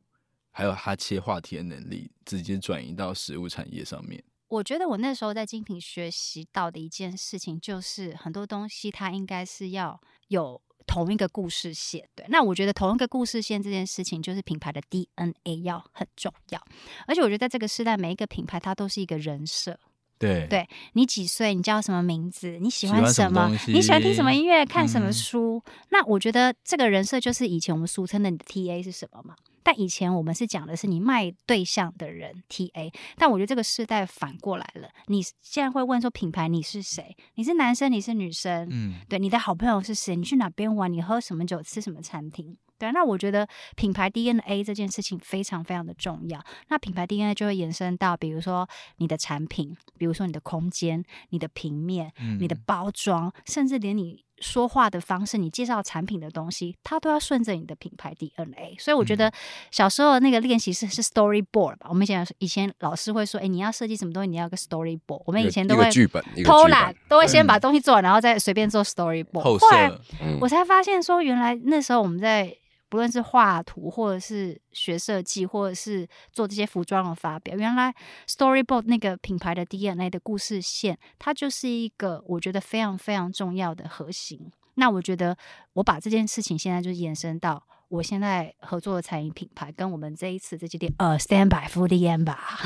[0.53, 4.23] 还有他切话题的能力，直接转移到食物产业上面。
[4.47, 12.09] 我觉得我那时候在精品学习到的一件事情，就是很多东西它应该是要有同一个故事线。
[12.15, 16.65] 对，那我觉得同一个故事线这件事情，就是品牌的 DNA 要很重要。
[17.09, 19.77] 而且我觉得在这个时代，每一个品牌它都是一个人设。
[20.23, 21.53] 对，对你几岁？
[21.53, 22.59] 你叫什么名字？
[22.61, 23.55] 你喜欢什么？
[23.57, 24.65] 喜你喜欢听什么音乐？
[24.65, 25.61] 看什么书？
[25.67, 29.35] 嗯、那我觉得这个人设就是以前我们俗称的你的 TA 是什么嘛？
[29.65, 34.89] 但以前我们是讲的是你卖对象的人 TA，但我觉得这个时代反过来了。
[35.07, 37.17] 你现在会问说品牌你是谁？
[37.35, 37.91] 你是男生？
[37.91, 38.69] 你是女生？
[38.71, 40.17] 嗯，对，你的好朋友是谁？
[40.17, 40.93] 你去哪边玩？
[40.93, 41.63] 你喝什么酒？
[41.63, 42.57] 吃什么餐厅？
[42.83, 46.45] 对，那我觉得品牌 DNA 这件事情非常非常的重要。
[46.69, 58.77] 那品牌 DNA 就会延伸到，比如说你的产品，比如说你的空间、你的平面、嗯、你的包装，甚至连你说话的方式、你介绍产品的东西，它都要顺着你的品牌 DNA。
[58.81, 59.33] 所以我觉得
[59.71, 61.87] 小时候那个练习是是 Storyboard 吧。
[61.89, 65.23] 我们以前以前老师会说，哎，你要设计什么东西，你要个 Storyboard。
[65.25, 69.59] 我们以前都会剧本偷懒，都会先把东西做完，然后再随便做 Storyboard。
[69.61, 69.89] 后来、
[70.21, 72.53] 嗯、我才发现说，原来那时候我们在
[72.93, 77.95] 不论是画图，或者是学设计，或者是做这些服装的发表，原来
[78.29, 84.53] Storyboard 那个品牌的 DNA 的故事线，它就是一个我觉得非常非常重要的核心。
[84.75, 85.35] 那我觉得
[85.73, 92.59] 我把这件事情现在就延伸到我现在合作的餐饮品牌，跟我们这一次这间店，呃，Stand by Foodie M 吧。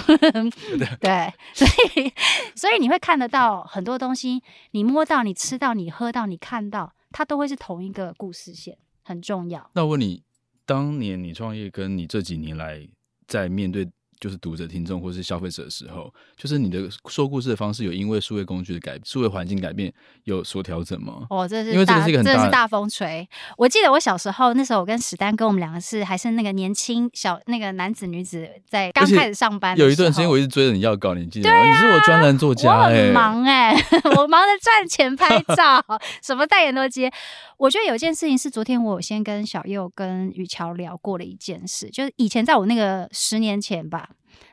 [0.98, 2.12] 对，所以
[2.56, 8.76] 所以你会看得到很多东西，你摸到、你吃到、你喝到、你看到，它都会是同一个故事线，
[9.06, 9.70] 很重要。
[9.72, 10.22] 那我问你，
[10.64, 12.86] 当年你创业，跟你这几年来
[13.28, 13.88] 在面对。
[14.20, 19.92] 就是读者、听众或是消费者的时候，就是你的说故事的方式有因为数位工具的改、数位环境改变
[20.24, 21.26] 有所调整吗？
[21.30, 23.28] 哦，这是因为这个是一个很大的，是大风吹。
[23.56, 29.76] 我记得我小时候那时候，我跟史丹跟我们两个是还是那个年轻小那个男子女子，在刚开始上班。
[29.76, 31.56] 有一段时间我一直追着你要稿，你记得吗？
[31.56, 35.84] 啊、你是我专栏作家、欸，我很忙哎、欸，我忙着赚钱拍照，
[36.22, 37.12] 什么代言都接。
[37.58, 44.05] 我觉得有一件事情是昨天我有先跟小佑跟雨乔聊过的一件事，就是以前在我那个十年前吧，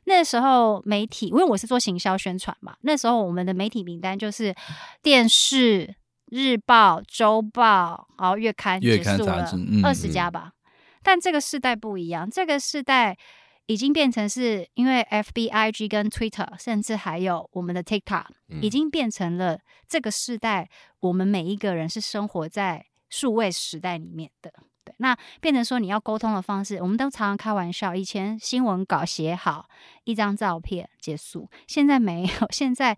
[0.06, 4.54] 那时候媒体，因为我是做行销宣传嘛，那时候我们的媒体名单就是
[5.02, 10.54] 电视、日报、周报，然后月刊、月刊杂志，二十家吧。
[10.54, 13.18] 嗯、但这个世代不一样，这个世代
[13.66, 18.26] 已经变成是因为 FB、IG 跟 Twitter，甚至还有我们的 TikTok，
[18.62, 20.70] 已经变成了这个世代，
[21.00, 22.86] 我们每一个人是生活在。
[23.10, 24.52] 数位时代里面的，
[24.94, 27.96] 对，那变成说你要沟通的方式，我们都常常开玩笑。
[27.96, 29.68] 以前新闻稿写好，
[30.04, 32.98] 一张照片结束，现在没有，现在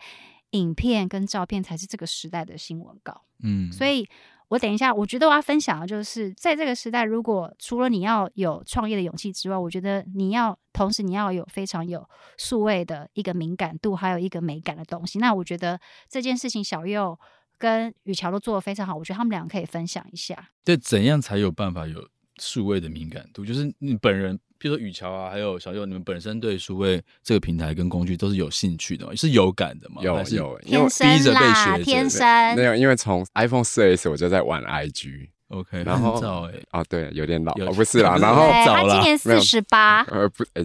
[0.52, 3.22] 影片跟照片才是这个时代的新闻稿。
[3.44, 4.08] 嗯，所以
[4.48, 15.20] 我等一下，我觉得我要分享的就是，在这个时代，如果除了你要有创业的勇气之外，我觉得你要同时你要有非常有数位的一个敏感度，还有一个美感的东西。
[15.20, 17.20] 那我觉得这件事情，小佑。
[17.58, 20.50] 跟雨乔都做的非常好，我觉得他们两个可以分享一下。
[20.64, 23.46] 对，怎样才有办法有数位的敏感度？
[23.46, 29.16] 就是你本人，比如说雨乔啊，还有小佑，你们本身对数位这个平台跟工具都是有兴趣的吗？
[29.16, 30.02] 是有感的吗？
[30.02, 35.30] 有有，因为逼着被学，天生没有，因为从 iPhone 四 S 我就在玩 IG。
[35.50, 40.64] OK，然后早哎，哦对，有点老，哦不是啦，然后他今年四十八，呃不，哎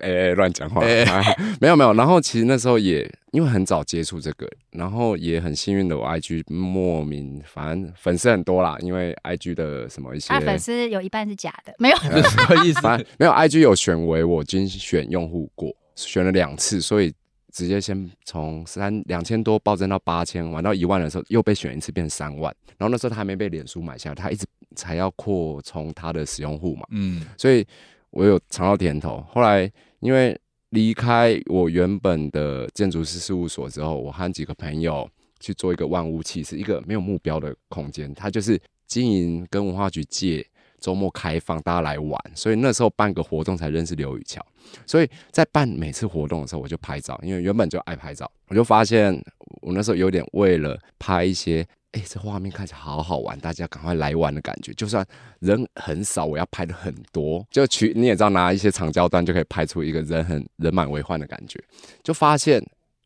[0.00, 0.80] 哎乱讲话，
[1.60, 12.10] 没有没有，然后其实那时候也因为很早接触这个，然后也很幸运的我 IG 莫名反正粉丝很多啦，因为 IG 的什么一些，他粉丝有一半是假的， 没有，什
[12.48, 12.80] 么意思？
[13.18, 17.12] 没有 IG 有选为我精选用户过，选了两次，所以。
[17.52, 27.64] 直接先从三两千多暴增到八千，玩到一万的时候又被选一次变三万，然后那时候他还没被脸书买下，他一直才要扩充他的使用户嘛，嗯，所以
[28.10, 29.22] 我有尝到甜头。
[29.28, 30.38] 后来因为
[30.70, 40.46] 离开我原本的建筑师事务所之后，我和几个朋友去做一个万物气，是一个没有目标的空间，它就是经营跟文化局借。
[40.82, 44.44] 周末开放，大家来玩，所以那时候办个活动才认识刘雨乔。
[44.84, 48.30] 所以在办每次活动的时候，我就拍照，因为原本就爱拍照。
[48.48, 49.14] 我就发现，
[49.62, 54.72] 我那时候有点为了拍一些，哎、这画面看起来好好玩，大家赶快来玩的感觉。
[54.74, 55.06] 就算
[55.38, 61.62] 人很少，我要拍的很多，就取你也知道，拿一些长焦段就可以拍出一个人很人满为患的感觉。
[62.02, 62.60] 就发现，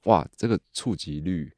[0.04, 1.52] 哇，这个触及率。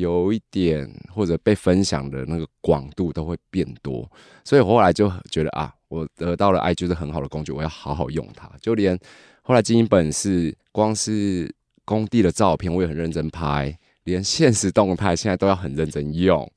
[0.00, 4.10] 有一点或者被分享的那个广度都会变多，
[4.44, 8.50] 所以我后来就觉得啊，我得到了 IG 是很好的工具，我要好好用它。
[8.60, 8.98] 就连
[9.42, 16.50] 后来经营本事，光是工地的照片我也很认真拍，连现实动态现在都要很认真用。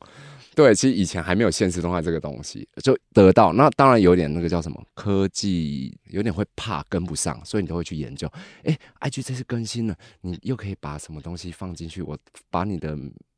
[0.55, 8.31] 对，其实以前还没有现实动态这个东西，就得到那当然有点那个叫什么科技，有点会怕跟不上，所以你都会去研究。
[8.63, 12.03] 哎，IG 这次更新了，你又可以把什么东西放进去？
[12.03, 12.15] 我
[12.51, 12.95] 把你的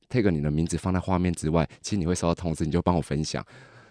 [0.09, 3.45] take 你的名字放在画面之外，其实你会收到通知，你就帮我分享。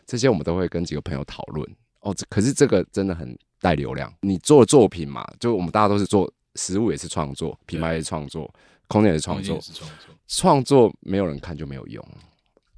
[0.07, 1.67] 这些我们都会跟几个朋友讨论。
[2.01, 4.13] 哦，可是这个真的很带流量。
[4.21, 8.53] 你做作品嘛，就我们大家都是做实物也是创作，品牌也是创作，
[8.89, 9.59] 空间也是创作，
[10.29, 12.07] 创作没有人看就没有用。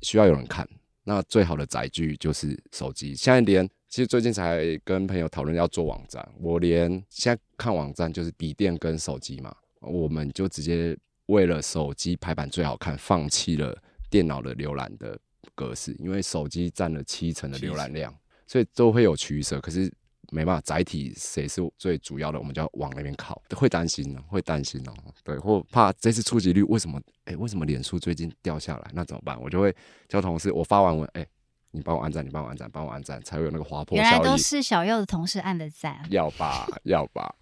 [0.03, 0.69] 需要有人看，
[1.03, 3.15] 那最好的载具就是手机。
[3.17, 10.97] 现在连其实最近才跟朋友讨论要做网站，我连现在看网站就是笔电跟手机嘛，我们就直接
[11.27, 13.77] 为了手机排版最好看，放弃了
[14.11, 15.19] 电脑的浏览的
[15.55, 18.15] 格式，因为手机占了七成的浏览量，
[18.47, 19.61] 所以都会有取舍。
[19.61, 19.93] 可是。
[20.33, 23.41] 没办法，载体谁是最主要的，我们就要往那边靠。
[23.51, 27.01] 会担心呢，会担心哦，对，或怕这次触及率为什么？
[27.27, 28.91] 哎，为什么脸书最近掉下来？
[28.93, 29.41] 那怎么办？
[29.41, 29.73] 我就会
[30.09, 31.25] 叫同事，我发完文，哎，
[31.71, 34.11] 你帮我按赞，你帮我按赞，帮我按赞，才会有那个滑坡效应。
[34.11, 37.33] 原来都是小右的同事按的赞，要吧，要吧。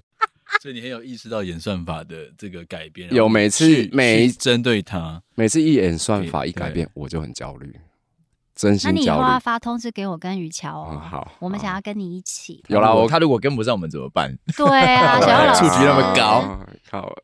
[0.64, 7.70] 所以你很有意识到演算法的这个改变，有每次每针对他，每次一演算法一改变，我就很焦虑。
[8.54, 9.32] 真那你以后心焦虑。
[9.32, 10.88] 要发通知给我跟于乔哦。
[10.92, 12.64] 嗯好我们想要跟你一起。
[12.68, 14.34] 有啦，我他如果跟不上我们怎么办？
[14.56, 17.14] 对啊， 小佑老师触及那么高哦靠，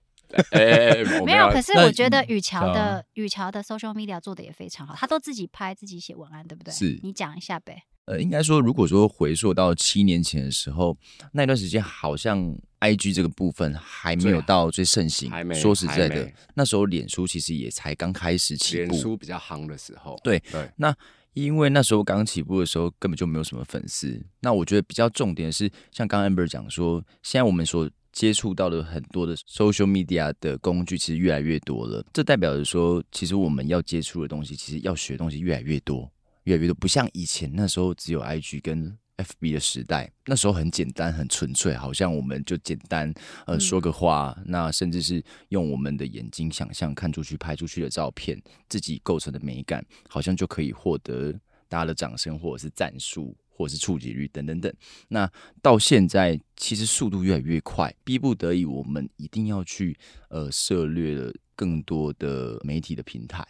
[0.50, 6.74] 哎哎哎， 没有，可是我觉得嗯宇乔的雨乔的 social media 做的也非常好，他都自己拍自己写文案，对不对？
[6.74, 7.84] 是你讲一下呗。
[8.10, 10.98] 呃，应该说，如果说回溯到七年前的时候，
[11.32, 15.30] 那段时间好像 I G 这个部分还没有到最盛行。
[15.30, 18.96] 还没说实在的没，那时候脸书其实也才刚开始起脸步。
[18.96, 20.92] 书比较夯的时候，对对，那
[21.34, 24.20] 因为那时候刚起步的时候，根本就没有什么粉丝。
[24.40, 32.04] 那我觉得比较重点的是，像刚刚 Amber 讲说，现在我们所接触到的很多的 social media 的工具，其实越来越多了。
[32.12, 36.10] 这代表着说，其实我们要接触的东西，其实要学的东西越来越多，
[36.44, 36.74] 越来越多。
[36.74, 43.12] 不像以前那时候只有 IG 跟 FB 的时代，那时候很简单、很纯粹，好像我们就简单
[43.46, 51.32] 呃嗯说个话，那甚至是用我们的眼睛想象看出去、拍出去的照片，自己构成的美感，好像就可以获得
[51.68, 54.72] 大家的掌声，或者是赞数，或者是触及率等等等。
[55.08, 59.94] 那到现在，其实速度越来越快，逼不得已，我们一定要去
[60.30, 63.46] 呃涉猎了更多的媒体的平台。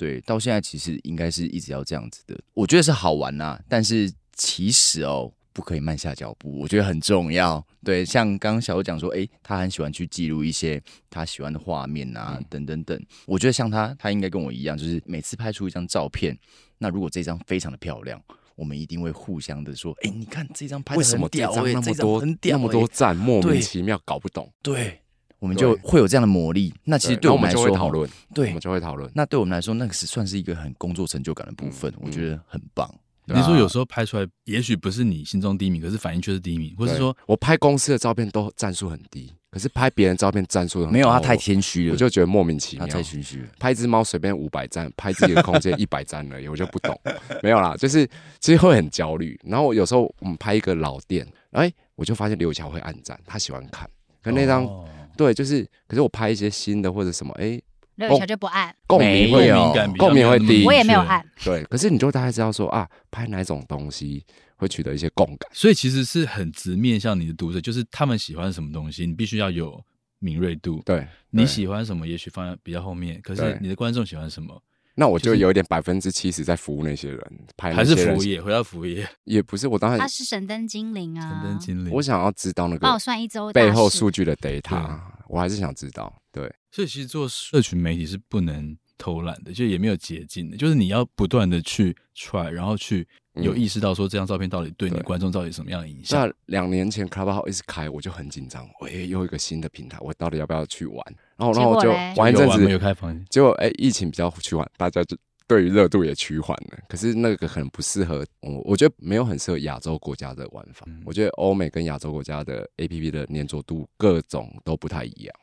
[0.00, 2.34] 对，到现在其实应该是一直要这样子的。
[2.54, 7.62] 我觉得是好玩呐、啊，但是其实哦，不可以慢下脚步，我觉得很重要。
[7.84, 12.98] 对，像刚刚小欧讲说，哎，他很喜欢去记录一些他喜欢的画面啊，嗯等等等。
[13.26, 16.34] 我觉得像他，他应该跟我一样，就是每次拍出一张照片，
[16.78, 18.18] 那如果这张非常的漂亮，
[18.56, 24.50] 我们一定会互相的说，哎，你看这张拍的为什么这张那么多那么多诶赞，莫名其妙搞不懂？
[24.62, 25.02] 对，
[25.40, 26.72] 我们就会有这样的魔力。
[26.84, 29.10] 那其实对我们来说，会讨论，我对们，就会讨论。
[29.14, 32.88] 那对我们来说，那个是算是一个很工作成就感的部分，嗯我觉得很棒。
[33.32, 42.84] 你说有时候拍出来，也许不是你心中第一名，可是反应却是第一名，或是对说我拍公司的照片都赞数很低，可是拍别人照片赞数很高没有，他太谦虚了，我就觉得莫名其妙。
[42.88, 43.48] 他太谦虚了。
[43.56, 47.00] 拍一只猫随便五百赞，拍自己的空间 一百赞而已，我就不懂。
[47.40, 48.04] 没有啦，就是
[48.40, 49.38] 其实会很焦虑。
[49.44, 53.88] 然后我有时候我们拍一个老店，哎，我就发现刘桥会暗赞，他喜欢看。
[54.22, 54.84] 可那张、哦
[55.20, 57.60] 对，就是，可是我拍一些新的或者什么，哎，
[57.96, 61.22] 刘宇乔就不按，共没鸣会有共鸣感共鸣会低我也没有按。
[61.44, 64.24] 对，可是你就大概知道说啊，拍哪种东西
[64.56, 65.50] 会取得一些共感。
[65.52, 69.78] 所以其实是很直面向你的读者，就是他们喜欢什么东西，你必须要有
[70.20, 70.80] 敏锐度。
[70.86, 74.62] 对，你喜欢什么，也许放在比较后面，可是你的观众喜欢什么，
[74.94, 77.20] 那我就就是有一点百分之七十在服务那些人，
[77.56, 81.92] 拍那还是服务业，回到服务业，也不是我当然他是神灯精灵啊，神灯精灵。
[81.92, 84.98] 我想要知道那个帮我算一周背后数据的 data，
[85.30, 86.12] 我还是想知道。
[86.32, 96.20] 对，所以其实做社群媒体是不能偷懒的，就也没有捷径的，就是你要不断的去 try，然后去有意识到说这张照片到底对你对观众到底什么样的影响。
[96.20, 101.04] 那两年前 Clubhouse 一直开，我就很紧张，我也有一个新的平台，我到底要不要去玩？
[101.36, 101.90] 然后，然后我就
[102.20, 103.24] 玩一阵子没有开房间？
[103.30, 105.16] 结果哎、疫情比较去玩，大家就
[105.50, 106.78] 对于热度也趋缓了。
[106.88, 110.86] 可是那个可能不适合我，我觉得没有很适合亚洲国家的玩法。
[110.86, 115.34] 嗯我觉得欧美跟亚洲国家的 APP 的粘着度各种都不太一样。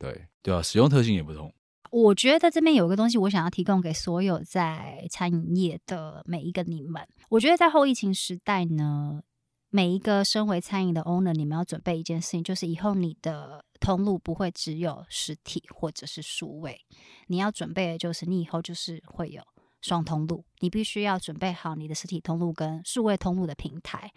[0.00, 1.54] 对，对啊，使用特性也不同。
[1.92, 7.06] 我觉得这边有个东西，我想要提供给所有在餐饮业的每一个你们。
[7.28, 9.22] 我觉得在后疫情时代呢，
[9.70, 16.80] 每一个身为餐饮的 owner，你们要准备一件事情，就是以后你的通路不会只有实体或者是数位，
[17.28, 19.42] 你要准备的就是你以后就是会有
[19.82, 24.10] 双通路，你必须要准备好你的实体通路跟数位通路的平台。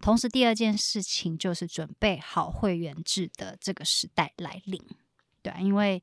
[0.00, 4.80] 同时，第二件事情就是准备好会员制的这个时代来临。
[5.42, 6.02] 对，因为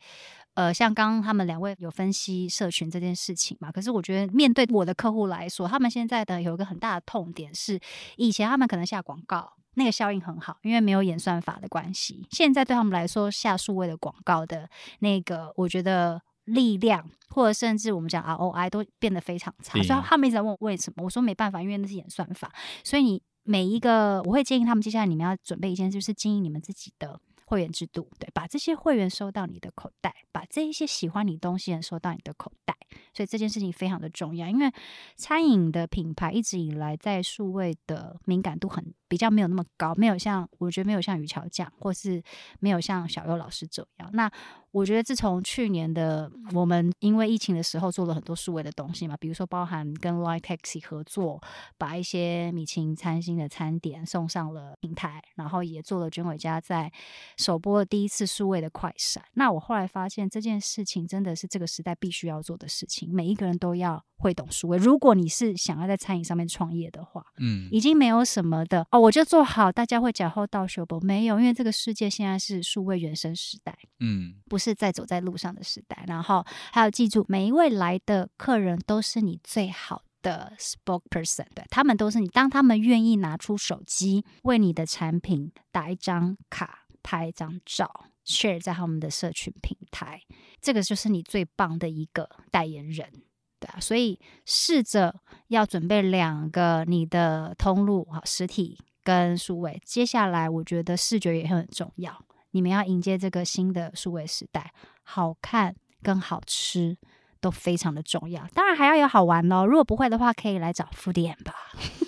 [0.56, 7.80] 呃，像刚刚他们两位有分析社群这件事情嘛，可是我觉得面对我的客户来说，他们现在的有一个很大的痛点是，
[8.16, 12.26] 以前他们可能下广告那个效应很好，因为没有演算法的关系。
[12.32, 22.52] 现在对他们来说，下数位的广告的那个，我觉得力量或者甚至我们讲 ROI 都变得非常差，嗯所以他们一直在问我为什么，我说没办法，因为那是演算法。
[22.84, 27.20] 所以你每一个，我会建议他们接下来你们要准备一件事，就是经营你们自己的。
[27.46, 32.76] 会员制度，对，把这些会员收到你的口袋，把这一些喜欢你东西的人收到你的口袋，
[33.14, 34.48] 所以这件事情非常的重要。
[34.48, 34.72] 因为
[35.18, 42.20] 餐饮的品牌一直以来在数位的敏感度很比较没有那么高，没有像我觉得没有像于乔讲，或是
[42.60, 44.10] 没有像小优老师这样。
[44.12, 44.28] 那
[44.72, 51.40] 我觉得自从去年的我们因为疫情的时候做了很多数位的东西嘛，比如说包含跟 Line Taxi 合作，
[51.78, 56.92] 把一些米其林餐厅的餐点送上了平台，然后也做了卷尾家在
[57.38, 59.24] 首播的第一次数位的快闪。
[59.34, 64.80] 那我后来发现这件事情真的是这个时代必须要做的事情，每一个人都要会懂数位。
[64.80, 70.98] 如果你是想要在餐饮上面创业的话，嗯，已经没有什么的哦，我就做好，大家会脚后倒修不？
[71.02, 73.78] 没有，因为这个世界现在是数位原生时代。
[74.00, 90.22] 嗯，不是在走在路上的时代，然后还有记住，每一位来的客人都是你最好的 spokesperson，对，他们都是你，当他们愿意拿出手机为你的产品打一张卡、拍一张照，share 在他们的社群平台，
[90.62, 93.12] 这个就是你最棒的一个代言人，
[93.60, 95.14] 对啊，所以试着
[95.50, 99.82] 要准备两个你的通路，好，实体跟数位。
[99.86, 104.74] 接下来，我觉得视觉也很重要，你们要迎接这个新的数位时代，
[105.04, 106.98] 好看跟好吃。
[107.44, 109.66] 都非常的重要，当然还要有好玩哦。
[109.66, 111.54] 如果不会的话，可以来找 Foodie&Amber 吧。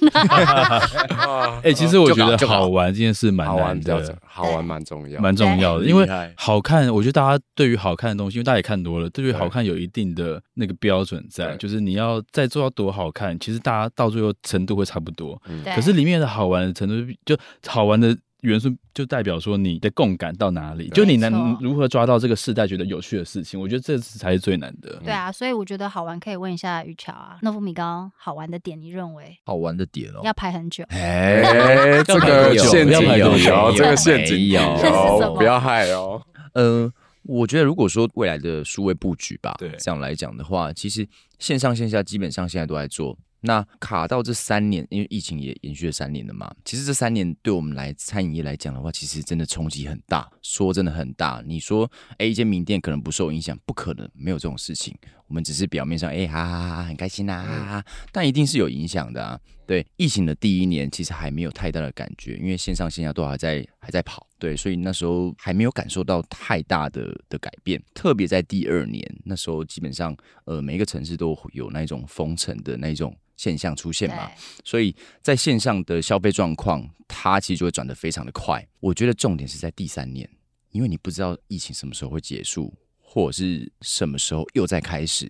[1.62, 5.86] 哎、欸，其实我觉得好玩这件事蛮难的，好玩蛮重要，蛮重要的。
[5.86, 6.08] 因为
[6.38, 15.42] 好看，我觉得大家对于好看的东西，因为大家也看多了，对于好看有一定的那个标准在，就是你要再做到多好看，其实大家到最后程度会差不多。
[15.76, 18.18] 可是里面的好玩的程度，就好玩的。
[18.46, 25.00] 元素就代表说你的共感到哪里，就你能如何抓到这个世代觉得有趣的事情，我觉得这才是最难的。
[25.04, 30.22] 对啊，所以我觉得好玩可以问一下于乔啊，诺夫米糕好玩的点，你认为好玩的点哦？
[30.24, 30.84] 要排很久。
[30.90, 31.42] 哎，
[32.06, 36.22] 这个陷阱有，这个陷阱有，不要害哦。
[36.54, 36.92] 呃，
[37.24, 41.08] 我觉得如果说未来的数位布局吧，对，这样来讲的话，其实
[41.40, 43.18] 线上线下基本上现在都在做。
[43.46, 46.54] 那卡到这三年，因为疫情也延续了三年了嘛。
[46.66, 51.44] 其实这三年对我们来餐饮业来讲的话，其实真的冲击很大，说真的很大。
[51.46, 54.98] 你说，哎，一间名店可能不受影响，不可能，没有这种事情。
[55.28, 59.40] 我们只是表面上，哎，哈哈哈，很开心呐、但一定是有影响的啊。
[59.68, 67.82] 对，疫情的第一年，其实还没有太大的感觉，因为线上线下都还在还在跑，对，所以那时候还没有感受到太大的的改变。
[67.94, 70.16] 特别在第二年，那时候基本上，
[70.46, 73.16] 呃，每一个城市都有那种封城的那种。
[73.38, 74.32] 现象出现嘛，
[74.64, 78.66] 所以在线上的消费状况，它其实就会转得非常的快。
[78.80, 80.26] 我觉得重点是在第三年，
[80.72, 85.30] 因为你不知道疫情什么时候会结束，或者是什么时候又在开始。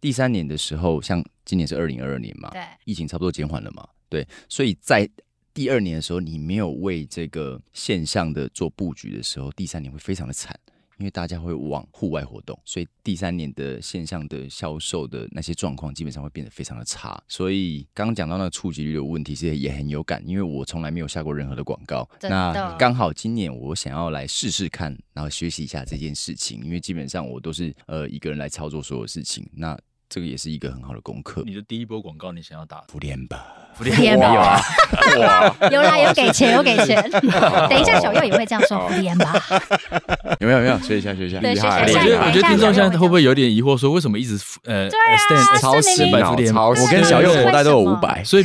[0.00, 5.10] 第三年的时候，像今年是二零二二年嘛，对，疫情差不多减缓了嘛，对，所以在
[5.52, 10.58] 第二年的时候，你没有为这个线上的做布局的时候，第三年会非常的惨。
[10.98, 17.18] 因为大家会往户外活动，所以第三年的线上的销售的那些状况基本上会变得非常的差。
[17.26, 22.06] 所以刚刚讲到那个触及率的问题，其实也很有感，因为我从来没有下过任何的广告。
[22.20, 29.48] 那刚好今年我想要来试试看，然后学习一下这件事情，因为基本上我都是呃一个人来操作所有事情。
[29.54, 29.78] 那
[30.10, 31.42] 这个也是一个很好的功课。
[31.46, 33.38] 你的第一波广告，你想要打 Foodie&Amber。
[33.72, 34.60] 福联吧，
[35.14, 37.00] 有啊，有啦，有给钱，有给钱。
[37.70, 39.32] 等一下，小右也会这样说福联吧。
[40.40, 40.58] 有没有？
[40.58, 41.38] 没有，学一下，学一下。
[41.38, 46.52] 对，学我觉得，我觉得听众现在会不会有点疑惑，说为什么一直呃，stand 超市买福联？
[46.52, 48.44] 我跟小右口袋都有五百，所以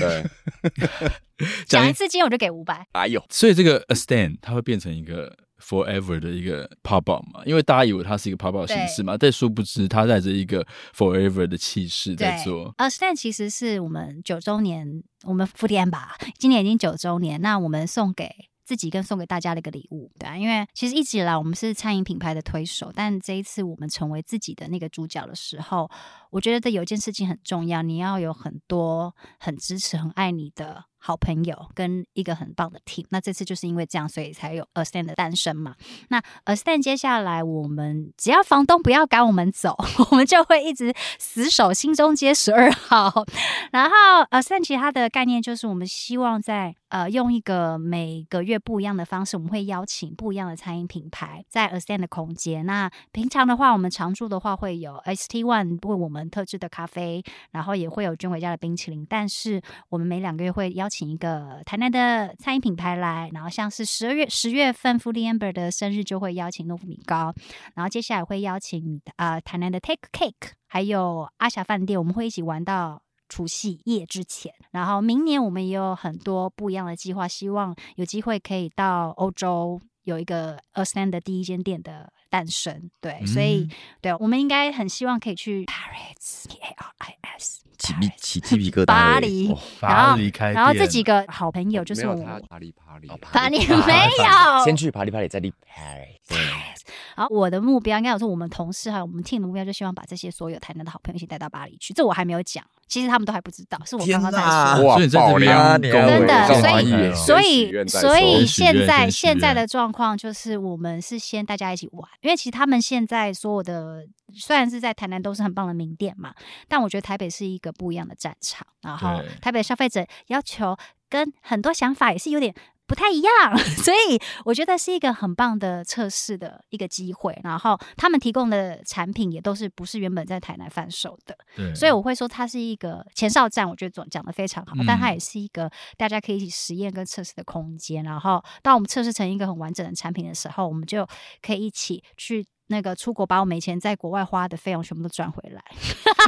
[1.66, 2.86] 讲一次金我就给五百。
[2.92, 5.36] 哎呦，所以这个 a stand 它会变成一个。
[5.68, 12.74] Forever 的一个 pop up 嘛，因为大家以为它是一个 pop up 形式嘛，但殊不知它带着一个 Forever 的气势在做。
[12.78, 18.30] 呃，stand 其实是我们九周年，我们 Foodie&Amber 吧，今年已经九周年，那我们送给
[18.64, 25.90] 自己跟送给大家的一个礼物，对啊，因为其实一直以来我们是餐饮品牌的推手，但这一次我们成为自己的那个主角的时候，
[26.30, 30.86] 我觉得有一件事情很重要，你要有很多很支持、很爱你的。
[31.06, 35.76] 好朋友跟一个很棒的 team，那这次就是因为这样，所以才有 A Stand 的诞生嘛。
[36.10, 39.78] 那 A Stand 接下来，我们只要房东不要赶我们走，
[40.10, 43.24] 我们就会一直死守新中街十二号。
[43.72, 43.94] 然后
[44.32, 52.66] A Stand 其他的概念就是，我们希望在呃用一个每个月不一样的方式，我们会邀请不一样的餐饮品牌在 A Stand 的空间。
[52.66, 59.06] 那平常的话，我们常驻的话会有 ST One 为我们特制的咖啡，然后也会有君伟家的冰淇淋。
[59.08, 60.95] 但是我们每两个月会邀请。
[60.96, 67.34] 请一个台南的餐饮品牌来，然后像是十二月十月份 Foodie&Amber 的生日就会邀请诺夫米糕，
[67.74, 74.54] 然后接下来会邀请呃台南的 Take Cake，还有阿霞饭店，我们会一起玩到除夕夜之前。
[74.72, 82.92] 然后明年我们也有很多不一样的计划，希望有机会可以到欧洲有一个 A Stand 的第一间店的诞生。
[83.00, 83.66] 对，嗯、所以
[84.02, 87.62] 对，我们应该很希望可以去 Paris，P A R I S。
[87.78, 92.16] 起鸡起鸡皮疙瘩，巴黎，巴黎开，然后这几个好朋友就是我，
[92.50, 96.75] 巴黎巴黎，巴黎没有，先去巴黎巴黎，再去 Paris。
[97.16, 101.94] 好，我的目标应该有说，我们同事还有我们 team 的目标，就希望把这些所有台南的好朋友一起带到巴黎去。
[101.94, 104.86] 这我还没有讲，其实他们都还不知道，是我刚刚在说。
[104.86, 116.34] 哇，爆料，真的，所以所以所以现在现在的状况就是，我们是先大家一起玩，因为其实他们现在所有的虽然是在台南都是很棒的名店嘛，
[116.68, 118.66] 但我觉得台北是一个不一样的战场。
[118.82, 120.78] 然后台北的消费者要求
[121.10, 122.54] 跟很多想法也是有点
[122.88, 127.40] 不太一样， 所以我觉得是一个很棒的测试的一个机会。
[127.44, 138.04] 然后他们提供的产品也都是不是原本在台南贩售的，对，所以我会说它是一个前哨站，我觉得总讲的非常好，嗯、但它也是一个大家可以一起实验跟测试的空间。
[138.04, 141.08] 然后当我们测试成一个很完整的产品的时候，我们就
[141.42, 145.64] 可以一起去那个出国，把我们以前在国外花的费用全部都赚回来，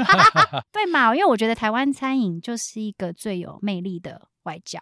[0.72, 1.16] 对嘛？
[1.16, 4.80] 因为我觉得台湾餐饮就是一个最有魅力的外交。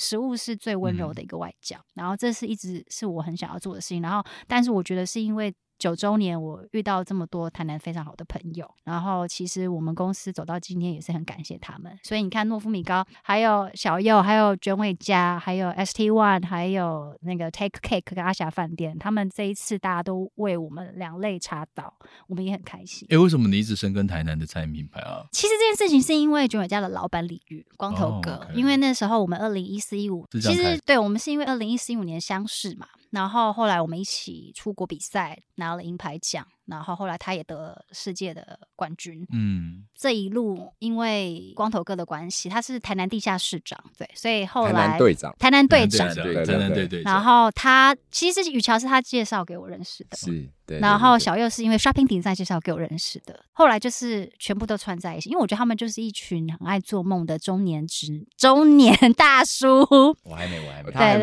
[0.00, 4.00] 食物是最温柔的一个外交，嗯、然后这是一直是我很想要做的事情。
[4.00, 5.54] 然后，但是我觉得是因为。
[5.80, 11.98] 九周年，我遇到这么多台南非常好的朋友，然后其实我们公司走到今天也是很感谢他们。
[12.02, 21.92] 所以你看，诺夫米高，还有小柚，还有卷尾家，还有 ST One，还有那个 Take Cake 跟阿霞饭店，他们这一次大家都为我们两肋插刀，
[22.28, 23.08] 我们也很开心。
[23.10, 25.24] 哎，为什么你一直深耕台南的餐饮品牌啊？
[25.32, 28.52] 其实这件事情是因为卷尾家的老板李玉光头哥，oh, okay.
[28.52, 32.86] 因为那时候我们二零一四一五，其实对我们是因为二零一四一五年相识嘛。
[33.10, 35.36] 然后后来我们一起出国比赛，
[35.70, 36.44] 拿了银牌奖。
[36.66, 39.26] 然后后来他也得了世界的冠军。
[39.32, 47.02] 嗯，这一路因为光头哥的关系，他是台南地下市长，对，所以后来台南队长，台南队长，对对对对。
[47.02, 50.48] 然后他其实雨乔是他介绍给我认识的，是。
[50.66, 50.78] 对。
[50.78, 59.80] 然后小佑是因为 Shopping Design 介绍给我认识的，后来就是全部都串在一起，因为我觉得他们就是一群很爱做梦的中年直中年 大叔。
[60.22, 61.18] 我还没，我还没，他还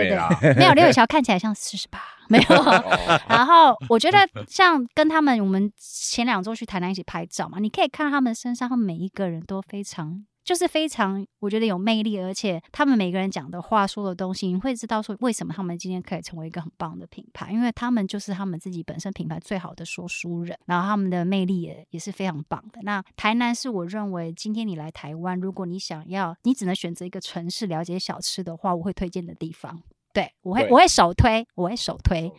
[0.56, 2.00] 没有刘伟乔看起来像四十八。
[2.30, 2.56] 没有，
[3.30, 4.18] 然后我觉得
[4.50, 22.80] 像跟他们，我们前两周去台南一起拍照嘛，你可以看到他们身上，他们每一个人都非常，就是非常，我觉得有魅力，而且他们每个人讲的话、说的东西，你会知道说为什么他们今天可以成为一个很棒的品牌，因为他们就是他们自己本身品牌最好的说书人，然后他们的魅力也也是非常棒的。
[22.84, 29.84] 那台南是我认为今天你来台湾，如果你想要，你只能选择一个城市了解小吃的话，我会推荐的地方。
[30.18, 32.32] 对，我会我会首推，我会首推，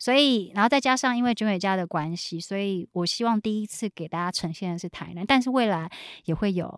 [0.00, 5.88] 所以然后再加上因为卷尾家的关系，所以我希望第一次给大家呈现的是台南，但是未来
[6.24, 6.76] 也会有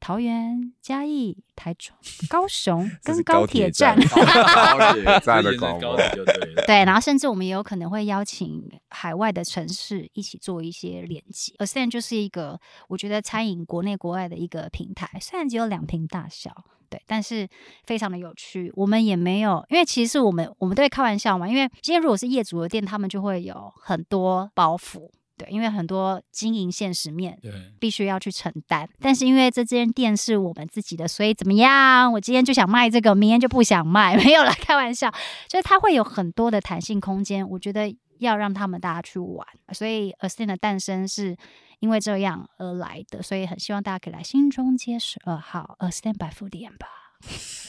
[0.00, 1.94] 桃园、嘉义、台中、
[2.28, 6.64] 高雄 跟高铁站，高铁 站的高就对。
[6.66, 11.54] 对，然后甚至我们也有可能会邀请海外的城市一起做一些连接。
[11.58, 16.50] Ascend 就是一个我觉得餐饮国内国外的一个平台，虽然只有两坪大小。
[16.92, 17.48] 对，但是
[17.84, 18.70] 非常的有趣。
[18.76, 21.48] 我们也没有，因为其实我们我们都会开玩笑嘛。
[21.48, 25.08] 因为今天如果是业主的店，他们就会有很多包袱。
[25.38, 28.86] 对，因为很多经营现实面，对，必须要去承担。
[29.00, 32.12] 但是因为这间店是我们自己的，所以怎么样？
[32.12, 35.10] 我今天就想卖这个，明天就不想卖， 没有啦，开玩笑。
[35.48, 37.48] 就是它会有很多的弹性空间。
[37.48, 41.34] 我觉得要让他们大家去玩，所以 a s t i n 的诞生是。
[41.82, 46.86] 因为这样而来的，所以很希望大家可以来新中街十二号呃，Stand by Food 店吧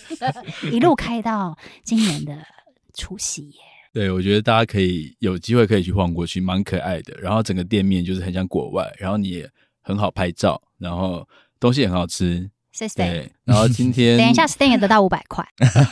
[0.72, 2.46] 一路开到今年的
[2.94, 3.56] 除夕夜。
[3.92, 7.20] 对，我觉得大家可以有机会可以去晃过去，蛮可爱的。
[7.20, 9.50] 然后整个店面就是很像国外，然后你也
[9.82, 11.28] 很好拍照，然后
[11.60, 12.48] 东西也很好吃。
[12.74, 12.96] 谢谢。
[12.96, 15.48] 对，然后今天等一下，Stan 也得到五百块。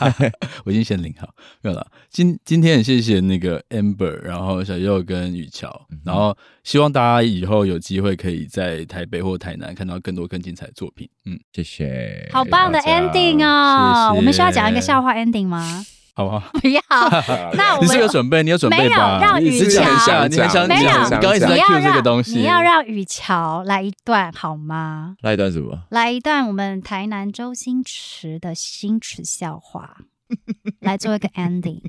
[0.66, 1.28] 我已经先领好，
[1.62, 1.86] 没有了。
[2.10, 11.08] 今今天很谢谢那个 Amber，然后小佑跟雨乔，嗯、然后希望大家以后有机会可以在台北或台南看到更多更精彩的作品。
[11.24, 12.28] 嗯，谢谢。
[12.32, 14.08] 好棒的 ending 哦！
[14.08, 15.86] 谢谢，我们需要讲一个笑话 ending 吗？
[16.14, 16.42] 好不好？
[16.60, 16.80] 不要。
[17.54, 18.42] 那我们你是有准备？
[18.42, 18.90] 你有准备没有？
[18.90, 19.80] 让雨乔，
[20.28, 21.04] 你很想，没有？
[21.04, 25.16] 你刚刚一直在 cue 这个东西，你要让雨乔来一段好吗？
[25.22, 25.84] 来一段什么？
[25.90, 29.96] 来一段我们台南周星驰的星驰笑话，
[30.80, 31.80] 来做一个 ending，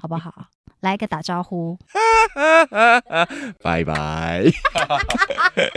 [0.00, 0.32] 好不好？
[0.80, 1.78] 来一个打招呼，
[3.62, 4.44] 拜拜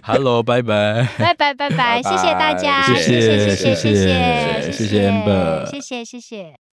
[0.03, 6.68] ，Hello，拜拜，拜拜拜拜，谢谢大家，谢谢谢谢谢谢谢谢 Amber，谢谢谢谢。